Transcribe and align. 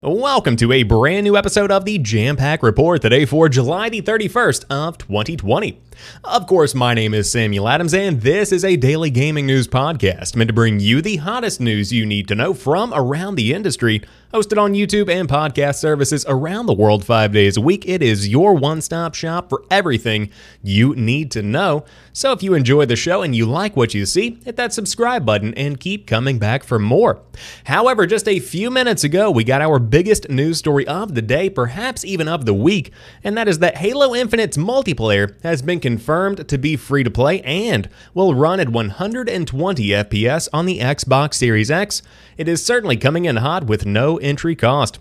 Welcome 0.00 0.54
to 0.58 0.70
a 0.70 0.84
brand 0.84 1.24
new 1.24 1.36
episode 1.36 1.72
of 1.72 1.84
the 1.84 1.98
Jampack 1.98 2.62
Report 2.62 3.02
today 3.02 3.24
for 3.24 3.48
July 3.48 3.88
the 3.88 4.00
31st 4.00 4.64
of 4.70 4.96
2020. 4.96 5.80
Of 6.22 6.46
course, 6.46 6.72
my 6.72 6.94
name 6.94 7.14
is 7.14 7.28
Samuel 7.28 7.66
Adams, 7.66 7.92
and 7.92 8.20
this 8.20 8.52
is 8.52 8.64
a 8.64 8.76
daily 8.76 9.10
gaming 9.10 9.44
news 9.44 9.66
podcast 9.66 10.36
meant 10.36 10.46
to 10.46 10.54
bring 10.54 10.78
you 10.78 11.02
the 11.02 11.16
hottest 11.16 11.60
news 11.60 11.92
you 11.92 12.06
need 12.06 12.28
to 12.28 12.36
know 12.36 12.54
from 12.54 12.94
around 12.94 13.34
the 13.34 13.52
industry. 13.52 14.00
Hosted 14.32 14.60
on 14.60 14.74
YouTube 14.74 15.08
and 15.08 15.26
podcast 15.26 15.76
services 15.76 16.22
around 16.28 16.66
the 16.66 16.74
world 16.74 17.02
five 17.02 17.32
days 17.32 17.56
a 17.56 17.62
week, 17.62 17.88
it 17.88 18.02
is 18.02 18.28
your 18.28 18.52
one 18.52 18.82
stop 18.82 19.14
shop 19.14 19.48
for 19.48 19.64
everything 19.70 20.28
you 20.62 20.94
need 20.96 21.30
to 21.30 21.40
know. 21.40 21.86
So 22.12 22.32
if 22.32 22.42
you 22.42 22.52
enjoy 22.52 22.84
the 22.84 22.94
show 22.94 23.22
and 23.22 23.34
you 23.34 23.46
like 23.46 23.74
what 23.74 23.94
you 23.94 24.04
see, 24.04 24.38
hit 24.44 24.56
that 24.56 24.74
subscribe 24.74 25.24
button 25.24 25.54
and 25.54 25.80
keep 25.80 26.06
coming 26.06 26.38
back 26.38 26.62
for 26.62 26.78
more. 26.78 27.22
However, 27.64 28.06
just 28.06 28.28
a 28.28 28.38
few 28.38 28.70
minutes 28.70 29.02
ago, 29.02 29.30
we 29.30 29.44
got 29.44 29.62
our 29.62 29.78
biggest 29.78 30.28
news 30.28 30.58
story 30.58 30.86
of 30.86 31.14
the 31.14 31.22
day, 31.22 31.48
perhaps 31.48 32.04
even 32.04 32.28
of 32.28 32.44
the 32.44 32.52
week, 32.52 32.92
and 33.24 33.34
that 33.38 33.48
is 33.48 33.60
that 33.60 33.78
Halo 33.78 34.14
Infinite's 34.14 34.58
multiplayer 34.58 35.42
has 35.42 35.62
been 35.62 35.80
confirmed 35.80 36.46
to 36.48 36.58
be 36.58 36.76
free 36.76 37.02
to 37.02 37.10
play 37.10 37.40
and 37.42 37.88
will 38.12 38.34
run 38.34 38.60
at 38.60 38.68
120 38.68 39.88
FPS 39.88 40.48
on 40.52 40.66
the 40.66 40.80
Xbox 40.80 41.34
Series 41.34 41.70
X. 41.70 42.02
It 42.36 42.46
is 42.46 42.62
certainly 42.62 42.96
coming 42.98 43.24
in 43.24 43.36
hot 43.36 43.64
with 43.64 43.86
no 43.86 44.17
entry 44.18 44.54
cost. 44.54 44.98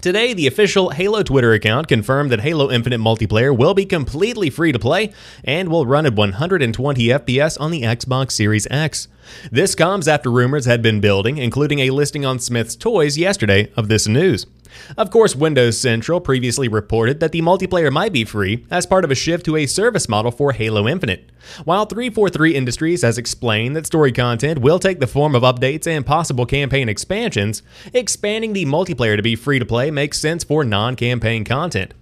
Today, 0.00 0.32
the 0.32 0.46
official 0.46 0.90
Halo 0.90 1.24
Twitter 1.24 1.52
account 1.52 1.88
confirmed 1.88 2.30
that 2.30 2.40
Halo 2.40 2.70
Infinite 2.70 3.00
multiplayer 3.00 3.56
will 3.56 3.74
be 3.74 3.84
completely 3.84 4.48
free 4.48 4.70
to 4.70 4.78
play 4.78 5.12
and 5.42 5.68
will 5.68 5.86
run 5.86 6.06
at 6.06 6.14
120 6.14 7.08
FPS 7.08 7.60
on 7.60 7.72
the 7.72 7.82
Xbox 7.82 8.30
Series 8.32 8.68
X. 8.70 9.08
This 9.50 9.74
comes 9.74 10.08
after 10.08 10.30
rumors 10.30 10.66
had 10.66 10.82
been 10.82 11.00
building, 11.00 11.38
including 11.38 11.80
a 11.80 11.90
listing 11.90 12.24
on 12.24 12.38
Smyths 12.38 12.76
Toys 12.76 13.18
yesterday 13.18 13.70
of 13.76 13.88
this 13.88 14.06
news. 14.06 14.46
Of 14.96 15.10
course, 15.10 15.36
Windows 15.36 15.78
Central 15.78 16.20
previously 16.20 16.68
reported 16.68 17.20
that 17.20 17.32
the 17.32 17.40
multiplayer 17.40 17.90
might 17.90 18.12
be 18.12 18.24
free 18.24 18.64
as 18.70 18.86
part 18.86 19.04
of 19.04 19.10
a 19.10 19.14
shift 19.14 19.44
to 19.46 19.56
a 19.56 19.66
service 19.66 20.08
model 20.08 20.30
for 20.30 20.52
Halo 20.52 20.86
Infinite. 20.86 21.30
While 21.64 21.86
343 21.86 22.54
Industries 22.54 23.02
has 23.02 23.18
explained 23.18 23.76
that 23.76 23.86
story 23.86 24.12
content 24.12 24.60
will 24.60 24.78
take 24.78 25.00
the 25.00 25.06
form 25.06 25.34
of 25.34 25.42
updates 25.42 25.86
and 25.86 26.04
possible 26.04 26.46
campaign 26.46 26.88
expansions, 26.88 27.62
expanding 27.92 28.52
the 28.52 28.66
multiplayer 28.66 29.16
to 29.16 29.22
be 29.22 29.36
free 29.36 29.58
to 29.58 29.66
play 29.66 29.90
makes 29.90 30.20
sense 30.20 30.44
for 30.44 30.64
non 30.64 30.96
campaign 30.96 31.44
content. 31.44 31.94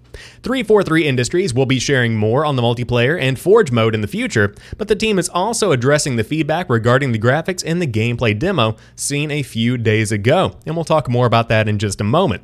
343 0.43 1.07
Industries 1.07 1.55
will 1.55 1.67
be 1.67 1.79
sharing 1.79 2.17
more 2.17 2.45
on 2.45 2.57
the 2.57 2.63
multiplayer 2.63 3.21
and 3.21 3.39
Forge 3.39 3.71
mode 3.71 3.95
in 3.95 4.01
the 4.01 4.09
future, 4.09 4.55
but 4.77 4.89
the 4.89 4.97
team 4.97 5.19
is 5.19 5.29
also 5.29 5.73
addressing 5.73 6.17
the 6.17 6.25
feedback 6.25 6.69
regarding 6.71 7.13
the 7.13 7.19
graphics 7.19 7.63
in 7.63 7.79
the 7.79 7.87
gameplay 7.87 8.39
demo 8.39 8.77
seen 8.95 9.31
a 9.31 9.43
few 9.43 9.77
days 9.77 10.13
ago, 10.13 10.57
and 10.67 10.75
we'll 10.75 10.85
talk 10.85 11.09
more 11.09 11.27
about 11.27 11.49
that 11.49 11.69
in 11.69 11.79
just 11.79 12.01
a 12.01 12.05
moment. 12.05 12.43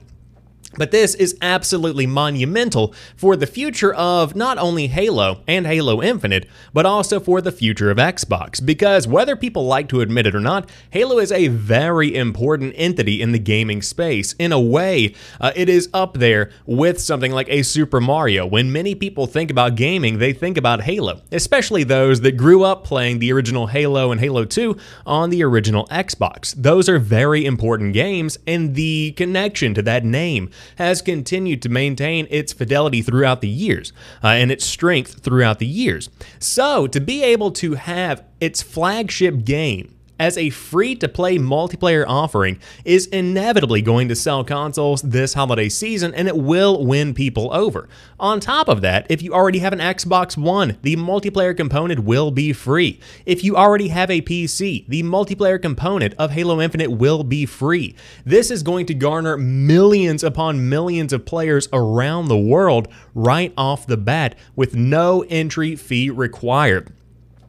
But 0.77 0.91
this 0.91 1.15
is 1.15 1.37
absolutely 1.43 2.07
monumental 2.07 2.95
for 3.17 3.37
the 3.37 3.47
future 3.47 3.93
of 3.93 4.35
not 4.35 4.59
only 4.59 4.87
Halo 4.87 5.43
and 5.47 5.67
Halo 5.67 6.03
Infinite, 6.03 6.49
but 6.73 6.87
also 6.87 7.21
for 7.21 7.41
the 7.41 7.53
future 7.53 7.91
of 7.91 7.99
Xbox. 7.99 8.65
Because 8.65 9.07
whether 9.07 9.37
people 9.37 9.67
like 9.67 9.89
to 9.91 10.01
admit 10.01 10.27
it 10.27 10.35
or 10.35 10.41
not, 10.41 10.71
Halo 10.91 11.19
is 11.19 11.33
a 11.33 11.49
very 11.49 12.15
important 12.15 12.75
entity 12.77 13.21
in 13.21 13.33
the 13.33 13.39
gaming 13.39 13.83
space. 13.83 14.35
In 14.39 14.53
a 14.53 14.61
way, 14.61 15.15
uh, 15.41 15.53
it 15.55 15.69
is 15.69 15.89
up 15.93 16.15
there 16.15 16.51
with 16.67 17.01
something 17.01 17.33
like 17.33 17.49
a 17.49 17.63
Super 17.63 18.01
Mario. 18.01 18.47
When 18.47 18.73
many 18.73 18.95
people 18.95 19.27
think 19.27 19.51
about 19.51 19.75
gaming, 19.75 20.19
they 20.19 20.33
think 20.33 20.57
about 20.57 20.83
Halo, 20.83 21.21
especially 21.31 21.85
those 21.85 22.23
that 22.23 22.37
grew 22.37 22.65
up 22.65 22.85
playing 22.85 23.19
the 23.19 23.33
original 23.33 23.67
Halo 23.67 24.11
and 24.11 24.21
Halo 24.21 24.45
2 24.45 24.77
on 25.07 25.31
the 25.31 25.43
original 25.43 25.87
Xbox. 25.87 26.55
Those 26.55 26.89
are 26.89 26.99
very 26.99 27.45
important 27.45 27.93
games, 27.93 28.39
and 28.47 28.75
the 28.75 29.13
connection 29.13 29.75
to 29.75 29.83
that 29.83 30.05
name 30.05 30.51
has 30.77 31.03
continued 31.03 31.63
to 31.63 31.69
maintain 31.69 32.27
its 32.31 32.53
fidelity 32.53 33.03
throughout 33.03 33.41
the 33.41 33.49
years 33.49 33.93
uh, 34.23 34.29
and 34.29 34.51
its 34.51 34.65
strength 34.65 35.21
throughout 35.21 35.59
the 35.59 35.67
years. 35.67 36.11
So, 36.39 36.87
to 36.87 37.01
be 37.01 37.23
able 37.23 37.51
to 37.53 37.75
have 37.75 38.25
its 38.41 38.63
flagship 38.63 39.45
game 39.45 39.92
as 40.19 40.39
a 40.39 40.51
free 40.51 40.95
to 40.97 41.09
play 41.09 41.39
multiplayer 41.39 42.05
offering 42.07 42.59
is 42.85 43.07
inevitably 43.07 43.83
going 43.83 44.09
to 44.09 44.15
sell 44.15 44.45
consoles 44.45 45.03
this 45.03 45.35
holiday 45.35 45.69
season 45.69 46.15
and 46.15 46.29
it 46.29 46.37
will 46.37 46.85
win 46.85 47.15
people 47.15 47.53
over. 47.53 47.89
On 48.21 48.39
top 48.39 48.69
of 48.69 48.81
that, 48.83 49.07
if 49.11 49.23
you 49.23 49.35
already 49.35 49.59
have 49.59 49.73
an 49.73 49.79
Xbox 49.79 50.37
One, 50.37 50.79
the 50.83 50.97
multiplayer 50.97 51.57
component 51.57 52.05
will 52.05 52.31
be 52.31 52.53
free. 52.53 53.01
If 53.27 53.43
you 53.43 53.57
already 53.57 53.89
have 53.89 54.11
a 54.11 54.23
PC, 54.23 54.87
the 54.87 55.03
multiplayer 55.03 55.61
component 55.61 56.15
of 56.15 56.31
Halo 56.31 56.61
Infinite 56.61 56.93
will 56.93 57.25
be 57.25 57.47
free. 57.47 57.95
This 58.25 58.51
is 58.51 58.63
going 58.63 58.87
to 58.87 58.95
garner 58.95 59.37
millions 59.37 60.23
upon 60.23 60.69
millions 60.69 61.13
of 61.13 61.25
players 61.25 61.69
around 61.73 62.29
the 62.29 62.39
world 62.39 62.89
right 63.15 63.53
off 63.57 63.87
the 63.87 63.97
bat 63.97 64.37
with 64.55 64.75
no 64.75 65.25
entry 65.29 65.77
fee 65.77 66.11
required. 66.11 66.93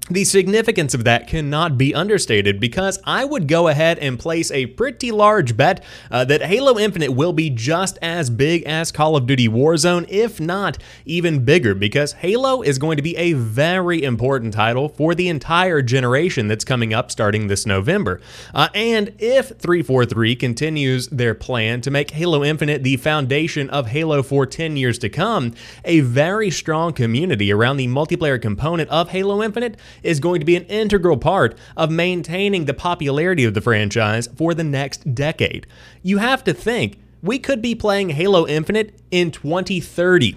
The 0.10 0.26
significance 0.26 0.94
of 0.94 1.06
that 1.06 1.28
cannot 1.28 1.78
be 1.78 1.96
understated 1.96 2.60
because 2.60 3.00
I 3.06 3.24
would 3.24 3.48
go 3.48 3.70
ahead 3.70 3.98
and 4.00 4.20
place 4.20 4.52
a 4.52 4.66
pretty 4.66 5.12
large 5.12 5.56
bet 5.56 5.82
uh, 6.12 6.26
that 6.26 6.42
Halo 6.42 6.78
Infinite 6.78 7.12
will 7.12 7.32
be 7.32 7.50
just 7.50 7.98
as 8.02 8.30
big 8.30 8.64
as 8.64 8.92
Call 8.92 9.16
of 9.16 9.26
Duty 9.26 9.48
Warzone, 9.48 10.06
if 10.10 10.42
not 10.42 10.78
even 11.06 11.46
bigger, 11.46 11.74
because 11.74 12.12
Halo 12.12 12.62
is 12.62 12.80
going 12.80 12.98
to 12.98 13.02
be 13.02 13.16
a 13.16 13.32
very 13.32 14.04
important 14.04 14.54
title 14.54 14.90
for 14.90 15.16
the 15.16 15.30
entire 15.30 15.82
generation 15.82 16.50
that's 16.50 16.66
coming 16.66 16.94
up 16.94 17.10
starting 17.10 17.48
this 17.48 17.66
November. 17.66 18.20
Uh, 18.54 18.68
and 18.76 19.14
if 19.20 19.58
343 19.58 20.36
continues 20.36 21.08
their 21.08 21.34
plan 21.34 21.80
to 21.80 21.90
make 21.90 22.12
Halo 22.12 22.44
Infinite 22.44 22.84
the 22.84 22.98
foundation 22.98 23.70
of 23.70 23.88
Halo 23.88 24.22
for 24.22 24.46
10 24.46 24.76
years 24.76 25.00
to 25.00 25.08
come, 25.08 25.54
a 25.86 26.02
very 26.02 26.52
strong 26.52 26.92
community 26.92 27.54
around 27.54 27.78
the 27.78 27.88
multiplayer 27.88 28.42
component 28.42 28.90
of 28.90 29.12
Halo 29.12 29.42
Infinite 29.42 29.78
is 30.02 30.20
going 30.20 30.40
to 30.40 30.46
be 30.46 30.56
an 30.56 30.66
integral 30.66 31.18
part 31.18 31.58
of 31.78 31.92
maintaining 31.92 32.66
the 32.66 32.74
popularity 32.74 33.44
of 33.44 33.54
the 33.54 33.62
franchise 33.62 34.28
for 34.36 34.54
the 34.54 34.64
next 34.64 35.14
decade. 35.14 35.68
You 36.02 36.18
have 36.18 36.44
to 36.46 36.54
think, 36.54 36.98
we 37.22 37.40
could 37.40 37.62
be 37.62 37.76
playing 37.76 38.10
Halo 38.10 38.46
Infinite 38.48 39.00
in 39.12 39.32
2030. 39.32 40.36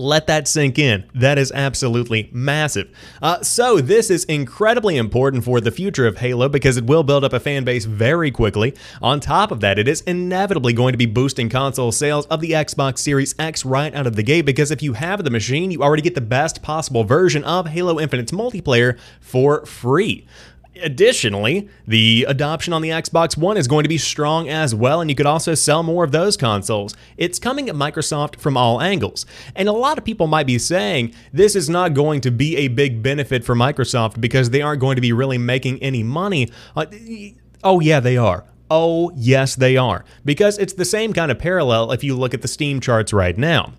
Let 0.00 0.28
that 0.28 0.48
sink 0.48 0.78
in. 0.78 1.04
That 1.14 1.36
is 1.36 1.52
absolutely 1.52 2.30
massive. 2.32 2.88
Uh, 3.20 3.42
so, 3.42 3.82
this 3.82 4.08
is 4.08 4.24
incredibly 4.24 4.96
important 4.96 5.44
for 5.44 5.60
the 5.60 5.70
future 5.70 6.06
of 6.06 6.16
Halo 6.16 6.48
because 6.48 6.78
it 6.78 6.86
will 6.86 7.02
build 7.02 7.22
up 7.22 7.34
a 7.34 7.38
fan 7.38 7.64
base 7.64 7.84
very 7.84 8.30
quickly. 8.30 8.74
On 9.02 9.20
top 9.20 9.50
of 9.50 9.60
that, 9.60 9.78
it 9.78 9.86
is 9.86 10.00
inevitably 10.02 10.72
going 10.72 10.92
to 10.92 10.98
be 10.98 11.04
boosting 11.04 11.50
console 11.50 11.92
sales 11.92 12.24
of 12.26 12.40
the 12.40 12.52
Xbox 12.52 13.00
Series 13.00 13.34
X 13.38 13.66
right 13.66 13.94
out 13.94 14.06
of 14.06 14.16
the 14.16 14.22
gate 14.22 14.46
because 14.46 14.70
if 14.70 14.82
you 14.82 14.94
have 14.94 15.22
the 15.22 15.30
machine, 15.30 15.70
you 15.70 15.82
already 15.82 16.02
get 16.02 16.14
the 16.14 16.22
best 16.22 16.62
possible 16.62 17.04
version 17.04 17.44
of 17.44 17.66
Halo 17.66 18.00
Infinite's 18.00 18.32
multiplayer 18.32 18.98
for 19.20 19.66
free. 19.66 20.26
Additionally, 20.76 21.68
the 21.86 22.24
adoption 22.28 22.72
on 22.72 22.80
the 22.80 22.90
Xbox 22.90 23.36
One 23.36 23.56
is 23.56 23.66
going 23.66 23.82
to 23.82 23.88
be 23.88 23.98
strong 23.98 24.48
as 24.48 24.72
well, 24.74 25.00
and 25.00 25.10
you 25.10 25.16
could 25.16 25.26
also 25.26 25.54
sell 25.54 25.82
more 25.82 26.04
of 26.04 26.12
those 26.12 26.36
consoles. 26.36 26.94
It's 27.16 27.40
coming 27.40 27.68
at 27.68 27.74
Microsoft 27.74 28.36
from 28.36 28.56
all 28.56 28.80
angles. 28.80 29.26
And 29.56 29.68
a 29.68 29.72
lot 29.72 29.98
of 29.98 30.04
people 30.04 30.28
might 30.28 30.46
be 30.46 30.58
saying 30.58 31.12
this 31.32 31.56
is 31.56 31.68
not 31.68 31.94
going 31.94 32.20
to 32.22 32.30
be 32.30 32.56
a 32.56 32.68
big 32.68 33.02
benefit 33.02 33.44
for 33.44 33.56
Microsoft 33.56 34.20
because 34.20 34.50
they 34.50 34.62
aren't 34.62 34.80
going 34.80 34.94
to 34.94 35.02
be 35.02 35.12
really 35.12 35.38
making 35.38 35.82
any 35.82 36.04
money. 36.04 36.48
Uh, 36.76 36.86
oh, 37.64 37.80
yeah, 37.80 37.98
they 37.98 38.16
are. 38.16 38.44
Oh, 38.70 39.10
yes, 39.16 39.56
they 39.56 39.76
are. 39.76 40.04
Because 40.24 40.56
it's 40.58 40.74
the 40.74 40.84
same 40.84 41.12
kind 41.12 41.32
of 41.32 41.38
parallel 41.40 41.90
if 41.90 42.04
you 42.04 42.16
look 42.16 42.32
at 42.32 42.42
the 42.42 42.48
Steam 42.48 42.80
charts 42.80 43.12
right 43.12 43.36
now. 43.36 43.72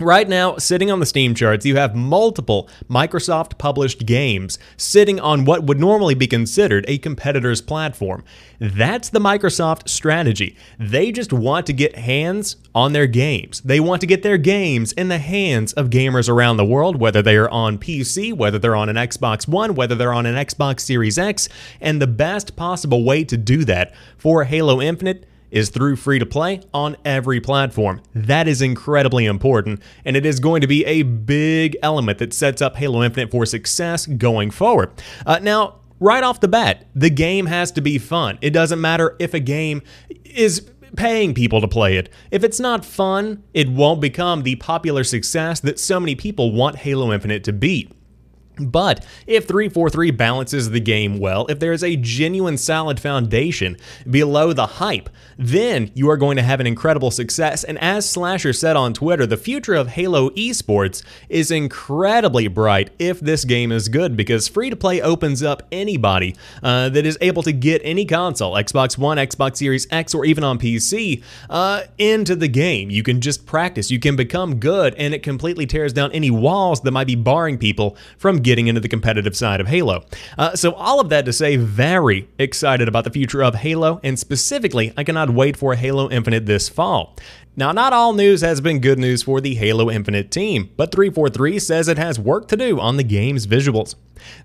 Right 0.00 0.26
now, 0.26 0.56
sitting 0.56 0.90
on 0.90 0.98
the 0.98 1.04
Steam 1.04 1.34
charts, 1.34 1.66
you 1.66 1.76
have 1.76 1.94
multiple 1.94 2.70
Microsoft 2.88 3.58
published 3.58 4.06
games 4.06 4.58
sitting 4.78 5.20
on 5.20 5.44
what 5.44 5.64
would 5.64 5.78
normally 5.78 6.14
be 6.14 6.26
considered 6.26 6.86
a 6.88 6.96
competitor's 6.96 7.60
platform. 7.60 8.24
That's 8.58 9.10
the 9.10 9.18
Microsoft 9.18 9.90
strategy. 9.90 10.56
They 10.78 11.12
just 11.12 11.34
want 11.34 11.66
to 11.66 11.74
get 11.74 11.96
hands 11.96 12.56
on 12.74 12.94
their 12.94 13.06
games. 13.06 13.60
They 13.60 13.78
want 13.78 14.00
to 14.00 14.06
get 14.06 14.22
their 14.22 14.38
games 14.38 14.92
in 14.92 15.08
the 15.08 15.18
hands 15.18 15.74
of 15.74 15.90
gamers 15.90 16.30
around 16.30 16.56
the 16.56 16.64
world, 16.64 16.96
whether 16.96 17.20
they 17.20 17.36
are 17.36 17.50
on 17.50 17.76
PC, 17.76 18.32
whether 18.32 18.58
they're 18.58 18.74
on 18.74 18.88
an 18.88 18.96
Xbox 18.96 19.46
One, 19.46 19.74
whether 19.74 19.94
they're 19.94 20.14
on 20.14 20.24
an 20.24 20.34
Xbox 20.34 20.80
Series 20.80 21.18
X. 21.18 21.46
And 21.78 22.00
the 22.00 22.06
best 22.06 22.56
possible 22.56 23.04
way 23.04 23.22
to 23.24 23.36
do 23.36 23.66
that 23.66 23.92
for 24.16 24.44
Halo 24.44 24.80
Infinite 24.80 25.26
is 25.50 25.70
through 25.70 25.96
free 25.96 26.18
to 26.18 26.26
play 26.26 26.60
on 26.72 26.96
every 27.04 27.40
platform. 27.40 28.00
That 28.14 28.48
is 28.48 28.62
incredibly 28.62 29.26
important, 29.26 29.80
and 30.04 30.16
it 30.16 30.26
is 30.26 30.40
going 30.40 30.60
to 30.60 30.66
be 30.66 30.84
a 30.84 31.02
big 31.02 31.76
element 31.82 32.18
that 32.18 32.32
sets 32.32 32.62
up 32.62 32.76
Halo 32.76 33.02
Infinite 33.02 33.30
for 33.30 33.46
success 33.46 34.06
going 34.06 34.50
forward. 34.50 34.90
Uh, 35.26 35.38
now, 35.40 35.80
right 35.98 36.24
off 36.24 36.40
the 36.40 36.48
bat, 36.48 36.86
the 36.94 37.10
game 37.10 37.46
has 37.46 37.70
to 37.72 37.80
be 37.80 37.98
fun. 37.98 38.38
It 38.40 38.50
doesn't 38.50 38.80
matter 38.80 39.16
if 39.18 39.34
a 39.34 39.40
game 39.40 39.82
is 40.24 40.70
paying 40.96 41.34
people 41.34 41.60
to 41.60 41.68
play 41.68 41.96
it. 41.96 42.08
If 42.30 42.42
it's 42.42 42.60
not 42.60 42.84
fun, 42.84 43.44
it 43.54 43.68
won't 43.68 44.00
become 44.00 44.42
the 44.42 44.56
popular 44.56 45.04
success 45.04 45.60
that 45.60 45.78
so 45.78 46.00
many 46.00 46.14
people 46.14 46.52
want 46.52 46.76
Halo 46.76 47.12
Infinite 47.12 47.44
to 47.44 47.52
be. 47.52 47.90
But 48.58 49.06
if 49.26 49.46
343 49.46 50.10
balances 50.10 50.70
the 50.70 50.80
game 50.80 51.18
well, 51.18 51.46
if 51.48 51.58
there 51.58 51.72
is 51.72 51.82
a 51.82 51.96
genuine 51.96 52.58
solid 52.58 53.00
foundation 53.00 53.76
below 54.08 54.52
the 54.52 54.66
hype, 54.66 55.08
then 55.38 55.90
you 55.94 56.10
are 56.10 56.16
going 56.16 56.36
to 56.36 56.42
have 56.42 56.60
an 56.60 56.66
incredible 56.66 57.10
success. 57.10 57.64
And 57.64 57.78
as 57.78 58.08
Slasher 58.08 58.52
said 58.52 58.76
on 58.76 58.92
Twitter, 58.92 59.26
the 59.26 59.36
future 59.36 59.74
of 59.74 59.88
Halo 59.88 60.30
esports 60.30 61.02
is 61.28 61.50
incredibly 61.50 62.48
bright 62.48 62.90
if 62.98 63.20
this 63.20 63.44
game 63.44 63.72
is 63.72 63.88
good 63.88 64.16
because 64.16 64.48
free 64.48 64.68
to 64.68 64.76
play 64.76 65.00
opens 65.00 65.42
up 65.42 65.62
anybody 65.72 66.36
uh, 66.62 66.90
that 66.90 67.06
is 67.06 67.16
able 67.20 67.42
to 67.44 67.52
get 67.52 67.80
any 67.84 68.04
console, 68.04 68.54
Xbox 68.54 68.98
One, 68.98 69.16
Xbox 69.16 69.56
Series 69.56 69.86
X, 69.90 70.14
or 70.14 70.24
even 70.24 70.44
on 70.44 70.58
PC, 70.58 71.22
uh, 71.48 71.82
into 71.96 72.36
the 72.36 72.48
game. 72.48 72.90
You 72.90 73.02
can 73.02 73.20
just 73.20 73.46
practice, 73.46 73.90
you 73.90 73.98
can 73.98 74.16
become 74.16 74.60
good, 74.60 74.94
and 74.96 75.14
it 75.14 75.22
completely 75.22 75.66
tears 75.66 75.92
down 75.92 76.12
any 76.12 76.30
walls 76.30 76.82
that 76.82 76.90
might 76.90 77.06
be 77.06 77.14
barring 77.14 77.56
people 77.56 77.96
from 78.18 78.39
getting 78.42 78.66
into 78.66 78.80
the 78.80 78.88
competitive 78.88 79.36
side 79.36 79.60
of 79.60 79.68
Halo. 79.68 80.04
Uh, 80.38 80.54
so, 80.54 80.72
all 80.72 81.00
of 81.00 81.08
that 81.10 81.24
to 81.24 81.32
say, 81.32 81.56
very 81.56 82.28
excited 82.38 82.88
about 82.88 83.04
the 83.04 83.10
future 83.10 83.42
of 83.42 83.54
Halo, 83.54 84.00
and 84.02 84.18
specifically, 84.18 84.92
I 84.96 85.04
cannot 85.04 85.30
wait 85.30 85.56
for 85.56 85.74
Halo 85.74 86.10
Infinite 86.10 86.46
this 86.46 86.68
fall. 86.68 87.16
Now, 87.60 87.72
not 87.72 87.92
all 87.92 88.14
news 88.14 88.40
has 88.40 88.62
been 88.62 88.80
good 88.80 88.98
news 88.98 89.24
for 89.24 89.38
the 89.38 89.54
Halo 89.54 89.90
Infinite 89.90 90.30
team, 90.30 90.70
but 90.78 90.90
343 90.90 91.58
says 91.58 91.88
it 91.88 91.98
has 91.98 92.18
work 92.18 92.48
to 92.48 92.56
do 92.56 92.80
on 92.80 92.96
the 92.96 93.02
game's 93.02 93.46
visuals. 93.46 93.96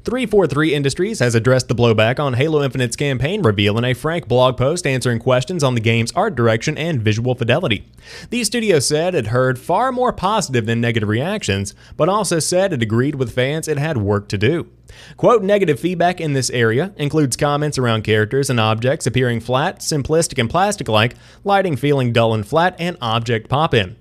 343 0.03 0.73
Industries 0.73 1.19
has 1.19 1.33
addressed 1.33 1.69
the 1.69 1.75
blowback 1.75 2.19
on 2.19 2.33
Halo 2.33 2.61
Infinite's 2.61 2.97
campaign 2.97 3.41
reveal 3.41 3.77
in 3.77 3.85
a 3.85 3.93
frank 3.93 4.27
blog 4.27 4.57
post 4.57 4.85
answering 4.85 5.19
questions 5.19 5.63
on 5.63 5.75
the 5.75 5.79
game's 5.79 6.11
art 6.11 6.35
direction 6.35 6.77
and 6.77 7.01
visual 7.01 7.35
fidelity. 7.35 7.85
The 8.31 8.43
studio 8.43 8.79
said 8.79 9.15
it 9.15 9.27
heard 9.27 9.57
far 9.57 9.93
more 9.93 10.11
positive 10.11 10.65
than 10.65 10.81
negative 10.81 11.07
reactions, 11.07 11.73
but 11.95 12.09
also 12.09 12.39
said 12.39 12.73
it 12.73 12.83
agreed 12.83 13.15
with 13.15 13.33
fans 13.33 13.69
it 13.69 13.77
had 13.77 13.95
work 13.95 14.27
to 14.27 14.37
do. 14.37 14.69
Quote, 15.17 15.43
negative 15.43 15.79
feedback 15.79 16.21
in 16.21 16.33
this 16.33 16.49
area 16.49 16.93
includes 16.97 17.37
comments 17.37 17.77
around 17.77 18.03
characters 18.03 18.49
and 18.49 18.59
objects 18.59 19.07
appearing 19.07 19.39
flat, 19.39 19.79
simplistic, 19.79 20.39
and 20.39 20.49
plastic 20.49 20.87
like, 20.87 21.15
lighting 21.43 21.75
feeling 21.75 22.13
dull 22.13 22.33
and 22.33 22.47
flat, 22.47 22.75
and 22.79 22.97
object 23.01 23.49
pop 23.49 23.73
in. 23.73 23.95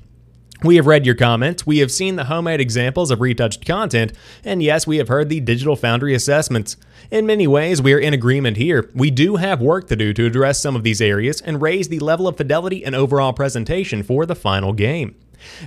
We 0.62 0.76
have 0.76 0.86
read 0.86 1.04
your 1.04 1.14
comments, 1.14 1.66
we 1.66 1.78
have 1.78 1.92
seen 1.92 2.16
the 2.16 2.25
homemade 2.25 2.60
examples 2.60 3.10
of 3.10 3.20
retouched 3.20 3.66
content, 3.66 4.12
and 4.44 4.62
yes, 4.62 4.86
we 4.86 4.96
have 4.96 5.08
heard 5.08 5.28
the 5.28 5.40
Digital 5.40 5.76
Foundry 5.76 6.14
assessments. 6.14 6.78
In 7.10 7.26
many 7.26 7.46
ways, 7.46 7.82
we 7.82 7.92
are 7.92 7.98
in 7.98 8.14
agreement 8.14 8.56
here. 8.56 8.90
We 8.94 9.10
do 9.10 9.36
have 9.36 9.60
work 9.60 9.88
to 9.88 9.96
do 9.96 10.14
to 10.14 10.25
address 10.25 10.62
some 10.62 10.75
of 10.75 10.82
these 10.82 11.02
areas 11.02 11.42
and 11.42 11.60
raise 11.60 11.88
the 11.88 11.98
level 11.98 12.26
of 12.26 12.38
fidelity 12.38 12.82
and 12.82 12.94
overall 12.94 13.34
presentation 13.34 14.02
for 14.02 14.25
the 14.25 14.34
final 14.34 14.72
game. 14.72 15.16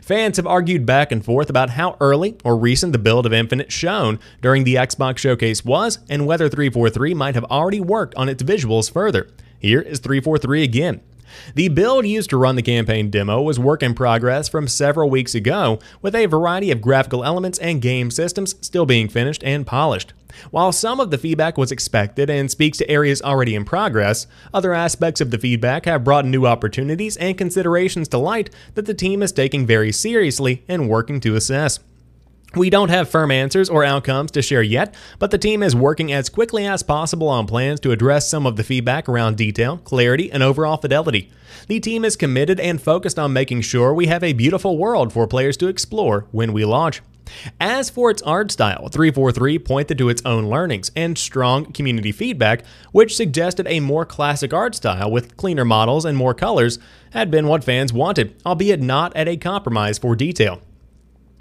Fans 0.01 0.37
have 0.37 0.47
argued 0.47 0.85
back 0.85 1.11
and 1.11 1.23
forth 1.23 1.49
about 1.49 1.71
how 1.71 1.97
early 1.99 2.37
or 2.43 2.57
recent 2.57 2.91
the 2.91 2.99
build 2.99 3.25
of 3.25 3.33
Infinite 3.33 3.71
shown 3.71 4.19
during 4.41 4.63
the 4.63 4.75
Xbox 4.75 5.17
showcase 5.17 5.63
was 5.65 5.99
and 6.09 6.25
whether 6.25 6.49
343 6.49 7.13
might 7.13 7.35
have 7.35 7.45
already 7.45 7.79
worked 7.79 8.15
on 8.15 8.29
its 8.29 8.43
visuals 8.43 8.91
further. 8.91 9.27
Here 9.59 9.81
is 9.81 9.99
343 9.99 10.63
again. 10.63 11.01
The 11.55 11.69
build 11.69 12.05
used 12.05 12.29
to 12.31 12.37
run 12.37 12.55
the 12.55 12.61
campaign 12.61 13.09
demo 13.09 13.41
was 13.41 13.59
work 13.59 13.83
in 13.83 13.93
progress 13.93 14.47
from 14.49 14.67
several 14.67 15.09
weeks 15.09 15.35
ago, 15.35 15.79
with 16.01 16.15
a 16.15 16.25
variety 16.25 16.71
of 16.71 16.81
graphical 16.81 17.23
elements 17.23 17.59
and 17.59 17.81
game 17.81 18.11
systems 18.11 18.55
still 18.61 18.85
being 18.85 19.07
finished 19.07 19.43
and 19.43 19.65
polished. 19.65 20.13
While 20.51 20.71
some 20.71 20.99
of 20.99 21.09
the 21.09 21.17
feedback 21.17 21.57
was 21.57 21.71
expected 21.71 22.29
and 22.29 22.51
speaks 22.51 22.77
to 22.79 22.89
areas 22.89 23.21
already 23.21 23.55
in 23.55 23.65
progress, 23.65 24.27
other 24.53 24.73
aspects 24.73 25.21
of 25.21 25.31
the 25.31 25.37
feedback 25.37 25.85
have 25.85 26.03
brought 26.03 26.25
new 26.25 26.45
opportunities 26.45 27.17
and 27.17 27.37
considerations 27.37 28.07
to 28.09 28.17
light 28.17 28.49
that 28.75 28.85
the 28.85 28.93
team 28.93 29.23
is 29.23 29.31
taking 29.31 29.65
very 29.65 29.91
seriously 29.91 30.63
and 30.67 30.89
working 30.89 31.19
to 31.21 31.35
assess. 31.35 31.79
We 32.55 32.69
don't 32.69 32.89
have 32.89 33.09
firm 33.09 33.29
answers 33.29 33.69
or 33.69 33.83
outcomes 33.83 34.31
to 34.31 34.41
share 34.41 34.63
yet, 34.63 34.95
but 35.19 35.31
the 35.31 35.37
team 35.37 35.61
is 35.61 35.75
working 35.75 36.13
as 36.13 36.29
quickly 36.29 36.65
as 36.65 36.81
possible 36.81 37.27
on 37.27 37.45
plans 37.45 37.81
to 37.81 37.91
address 37.91 38.29
some 38.29 38.45
of 38.45 38.55
the 38.55 38.63
feedback 38.63 39.09
around 39.09 39.35
detail, 39.35 39.77
clarity, 39.79 40.31
and 40.31 40.41
overall 40.41 40.77
fidelity. 40.77 41.29
The 41.67 41.81
team 41.81 42.05
is 42.05 42.15
committed 42.15 42.59
and 42.59 42.81
focused 42.81 43.19
on 43.19 43.33
making 43.33 43.61
sure 43.61 43.93
we 43.93 44.07
have 44.07 44.23
a 44.23 44.31
beautiful 44.33 44.77
world 44.77 45.11
for 45.11 45.27
players 45.27 45.57
to 45.57 45.67
explore 45.67 46.25
when 46.31 46.53
we 46.53 46.63
launch. 46.63 47.01
As 47.59 47.89
for 47.89 48.09
its 48.09 48.21
art 48.21 48.51
style, 48.51 48.87
343 48.87 49.59
pointed 49.59 49.97
to 49.97 50.07
its 50.07 50.21
own 50.23 50.45
learnings 50.45 50.89
and 50.95 51.17
strong 51.17 51.73
community 51.73 52.13
feedback, 52.13 52.63
which 52.93 53.17
suggested 53.17 53.67
a 53.67 53.81
more 53.81 54.05
classic 54.05 54.53
art 54.53 54.73
style 54.75 55.11
with 55.11 55.35
cleaner 55.35 55.65
models 55.65 56.05
and 56.05 56.17
more 56.17 56.33
colors 56.33 56.79
had 57.11 57.29
been 57.29 57.47
what 57.47 57.65
fans 57.65 57.91
wanted, 57.91 58.35
albeit 58.45 58.81
not 58.81 59.13
at 59.17 59.27
a 59.27 59.35
compromise 59.35 59.97
for 59.97 60.15
detail. 60.15 60.61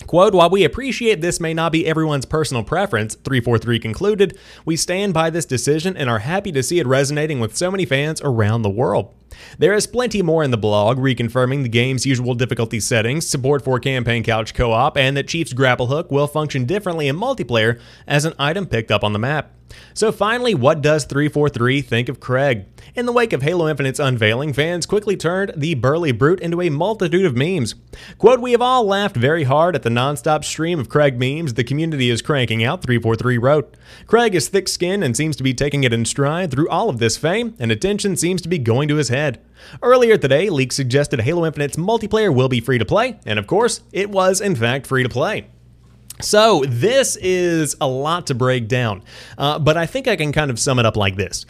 Quote, 0.06 0.35
while 0.35 0.50
we 0.50 0.62
appreciate 0.62 1.20
this 1.20 1.41
may 1.41 1.53
not 1.53 1.73
be 1.73 1.87
everyone's 1.87 2.25
personal 2.25 2.62
preference, 2.62 3.17
343 3.17 3.79
concluded, 3.81 4.38
we 4.64 4.76
stand 4.76 5.12
by 5.12 5.31
this 5.31 5.44
decision 5.44 5.97
and 5.97 6.08
are 6.08 6.20
happy 6.20 6.53
to 6.53 6.62
see 6.62 6.79
it 6.79 6.87
resonating 6.87 7.41
with 7.41 7.56
so 7.56 7.70
many 7.70 7.85
fans 7.85 8.20
around 8.23 8.62
the 8.62 8.70
world. 8.70 9.12
There 9.59 9.75
is 9.75 9.87
plenty 9.87 10.23
more 10.23 10.43
in 10.43 10.50
the 10.50 10.56
blog, 10.56 10.99
reconfirming 10.99 11.62
the 11.62 11.69
game's 11.69 12.06
usual 12.06 12.35
difficulty 12.35 12.81
settings, 12.81 13.27
support 13.27 13.65
for 13.65 13.79
campaign 13.79 14.23
couch 14.23 14.55
co 14.55 14.73
op, 14.73 14.97
and 14.97 15.17
that 15.17 15.29
Chief's 15.29 15.53
grapple 15.53 15.87
hook 15.88 16.11
will 16.11 16.27
function 16.27 16.65
differently 16.65 17.09
in 17.09 17.17
multiplayer 17.17 17.81
as 18.06 18.25
an 18.25 18.35
item 18.38 18.67
picked 18.67 18.91
up 18.91 19.05
on 19.05 19.12
the 19.12 19.19
map. 19.19 19.53
So 19.94 20.12
finally, 20.12 20.55
what 20.55 20.83
does 20.83 21.05
343 21.05 21.83
think 21.83 22.09
of 22.09 22.21
Craig? 22.21 22.67
In 22.94 23.06
the 23.06 23.12
wake 23.12 23.33
of 23.33 23.43
Halo 23.43 23.69
Infinite's 23.69 24.00
unveiling, 24.00 24.53
fans 24.53 24.87
quickly 24.87 25.17
turned 25.17 25.53
the 25.56 25.75
burly 25.75 26.12
brute 26.12 26.41
into 26.41 26.62
a 26.62 26.71
multitude 26.71 27.25
of 27.25 27.37
memes. 27.37 27.75
Quote, 28.19 28.41
we 28.41 28.53
have 28.53 28.62
all 28.62 28.85
laughed 28.85 29.17
very 29.17 29.44
hard 29.44 29.75
at 29.75 29.83
the 29.83 29.91
non-stop 29.91 30.44
stream 30.44 30.79
of 30.79 30.88
Craig 30.88 31.19
memes 31.19 31.55
the 31.55 31.65
community 31.65 32.11
is 32.11 32.23
cranking 32.23 32.62
out, 32.62 32.83
343 32.83 33.38
wrote. 33.38 33.75
Craig 34.06 34.35
is 34.35 34.49
thick-skinned 34.49 35.03
and 35.03 35.17
seems 35.17 35.37
to 35.37 35.43
be 35.43 35.55
taking 35.55 35.85
it 35.85 35.93
in 35.93 36.05
stride 36.05 36.50
through 36.50 36.69
all 36.69 36.88
of 36.88 36.99
this 36.99 37.17
fame, 37.17 37.55
and 37.59 37.73
attention 37.73 38.17
seems 38.17 38.41
to 38.43 38.49
be 38.49 38.59
going 38.59 38.88
to 38.88 38.97
his 38.97 39.09
head. 39.09 39.25
Earlier 39.82 40.17
today, 40.17 40.49
leaks 40.50 40.76
suggested 40.76 41.20
Halo 41.20 41.46
Infinite's 41.46 41.76
multiplayer 41.76 42.34
will 42.34 42.49
be 42.49 42.61
free 42.61 42.78
to 42.78 42.84
play, 42.84 43.19
and 43.26 43.38
of 43.38 43.46
course, 43.46 43.81
it 43.93 44.11
was 44.11 44.40
in 44.40 44.55
fact 44.55 44.87
free 44.87 45.02
to 45.02 45.08
play. 45.08 45.46
So, 46.20 46.64
this 46.67 47.17
is 47.17 47.76
a 47.81 47.87
lot 47.87 48.26
to 48.28 48.34
break 48.34 48.69
down, 48.69 49.02
uh, 49.37 49.59
but 49.59 49.76
I 49.76 49.87
think 49.87 50.09
I 50.09 50.16
can 50.16 50.33
kind 50.33 50.50
of 50.50 50.59
sum 50.59 50.78
it 50.78 50.87
up 50.87 50.97
like 50.97 51.16
this. 51.16 51.45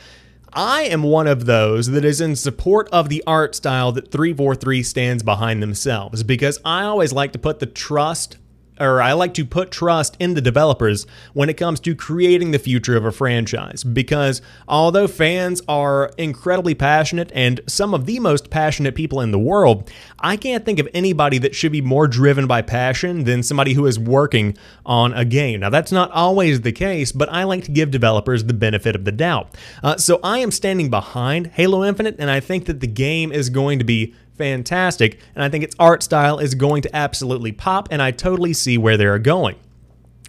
I 0.52 0.82
am 0.84 1.02
one 1.02 1.26
of 1.26 1.44
those 1.44 1.88
that 1.88 2.04
is 2.04 2.20
in 2.20 2.34
support 2.34 2.88
of 2.90 3.10
the 3.10 3.22
art 3.26 3.54
style 3.54 3.92
that 3.92 4.10
343 4.10 4.82
stands 4.82 5.22
behind 5.22 5.62
themselves 5.62 6.22
because 6.22 6.58
I 6.64 6.84
always 6.84 7.12
like 7.12 7.32
to 7.32 7.38
put 7.38 7.58
the 7.58 7.66
trust 7.66 8.38
or 8.80 9.00
I 9.02 9.12
like 9.12 9.34
to 9.34 9.44
put 9.44 9.70
trust 9.70 10.16
in 10.20 10.34
the 10.34 10.40
developers 10.40 11.06
when 11.32 11.48
it 11.48 11.56
comes 11.56 11.80
to 11.80 11.94
creating 11.94 12.50
the 12.50 12.58
future 12.58 12.96
of 12.96 13.04
a 13.04 13.12
franchise. 13.12 13.84
Because 13.84 14.42
although 14.68 15.08
fans 15.08 15.62
are 15.68 16.10
incredibly 16.18 16.74
passionate 16.74 17.30
and 17.34 17.60
some 17.66 17.94
of 17.94 18.06
the 18.06 18.20
most 18.20 18.50
passionate 18.50 18.94
people 18.94 19.20
in 19.20 19.30
the 19.30 19.38
world, 19.38 19.90
I 20.18 20.36
can't 20.36 20.64
think 20.64 20.78
of 20.78 20.88
anybody 20.92 21.38
that 21.38 21.54
should 21.54 21.72
be 21.72 21.80
more 21.80 22.06
driven 22.06 22.46
by 22.46 22.62
passion 22.62 23.24
than 23.24 23.42
somebody 23.42 23.74
who 23.74 23.86
is 23.86 23.98
working 23.98 24.56
on 24.84 25.12
a 25.12 25.24
game. 25.24 25.60
Now, 25.60 25.70
that's 25.70 25.92
not 25.92 26.10
always 26.10 26.60
the 26.60 26.72
case, 26.72 27.12
but 27.12 27.28
I 27.30 27.44
like 27.44 27.64
to 27.64 27.70
give 27.70 27.90
developers 27.90 28.44
the 28.44 28.54
benefit 28.54 28.94
of 28.94 29.04
the 29.04 29.12
doubt. 29.12 29.54
Uh, 29.82 29.96
so 29.96 30.20
I 30.22 30.38
am 30.38 30.50
standing 30.50 30.90
behind 30.90 31.48
Halo 31.48 31.84
Infinite, 31.84 32.16
and 32.18 32.30
I 32.30 32.40
think 32.40 32.66
that 32.66 32.80
the 32.80 32.86
game 32.86 33.32
is 33.32 33.50
going 33.50 33.78
to 33.78 33.84
be 33.84 34.14
fantastic, 34.36 35.20
and 35.34 35.42
I 35.42 35.48
think 35.48 35.64
its 35.64 35.76
art 35.78 36.02
style 36.02 36.38
is 36.38 36.54
going 36.54 36.82
to 36.82 36.96
absolutely 36.96 37.52
pop, 37.52 37.88
and 37.90 38.00
I 38.02 38.10
totally 38.10 38.52
see 38.52 38.78
where 38.78 38.96
they're 38.96 39.18
going. 39.18 39.56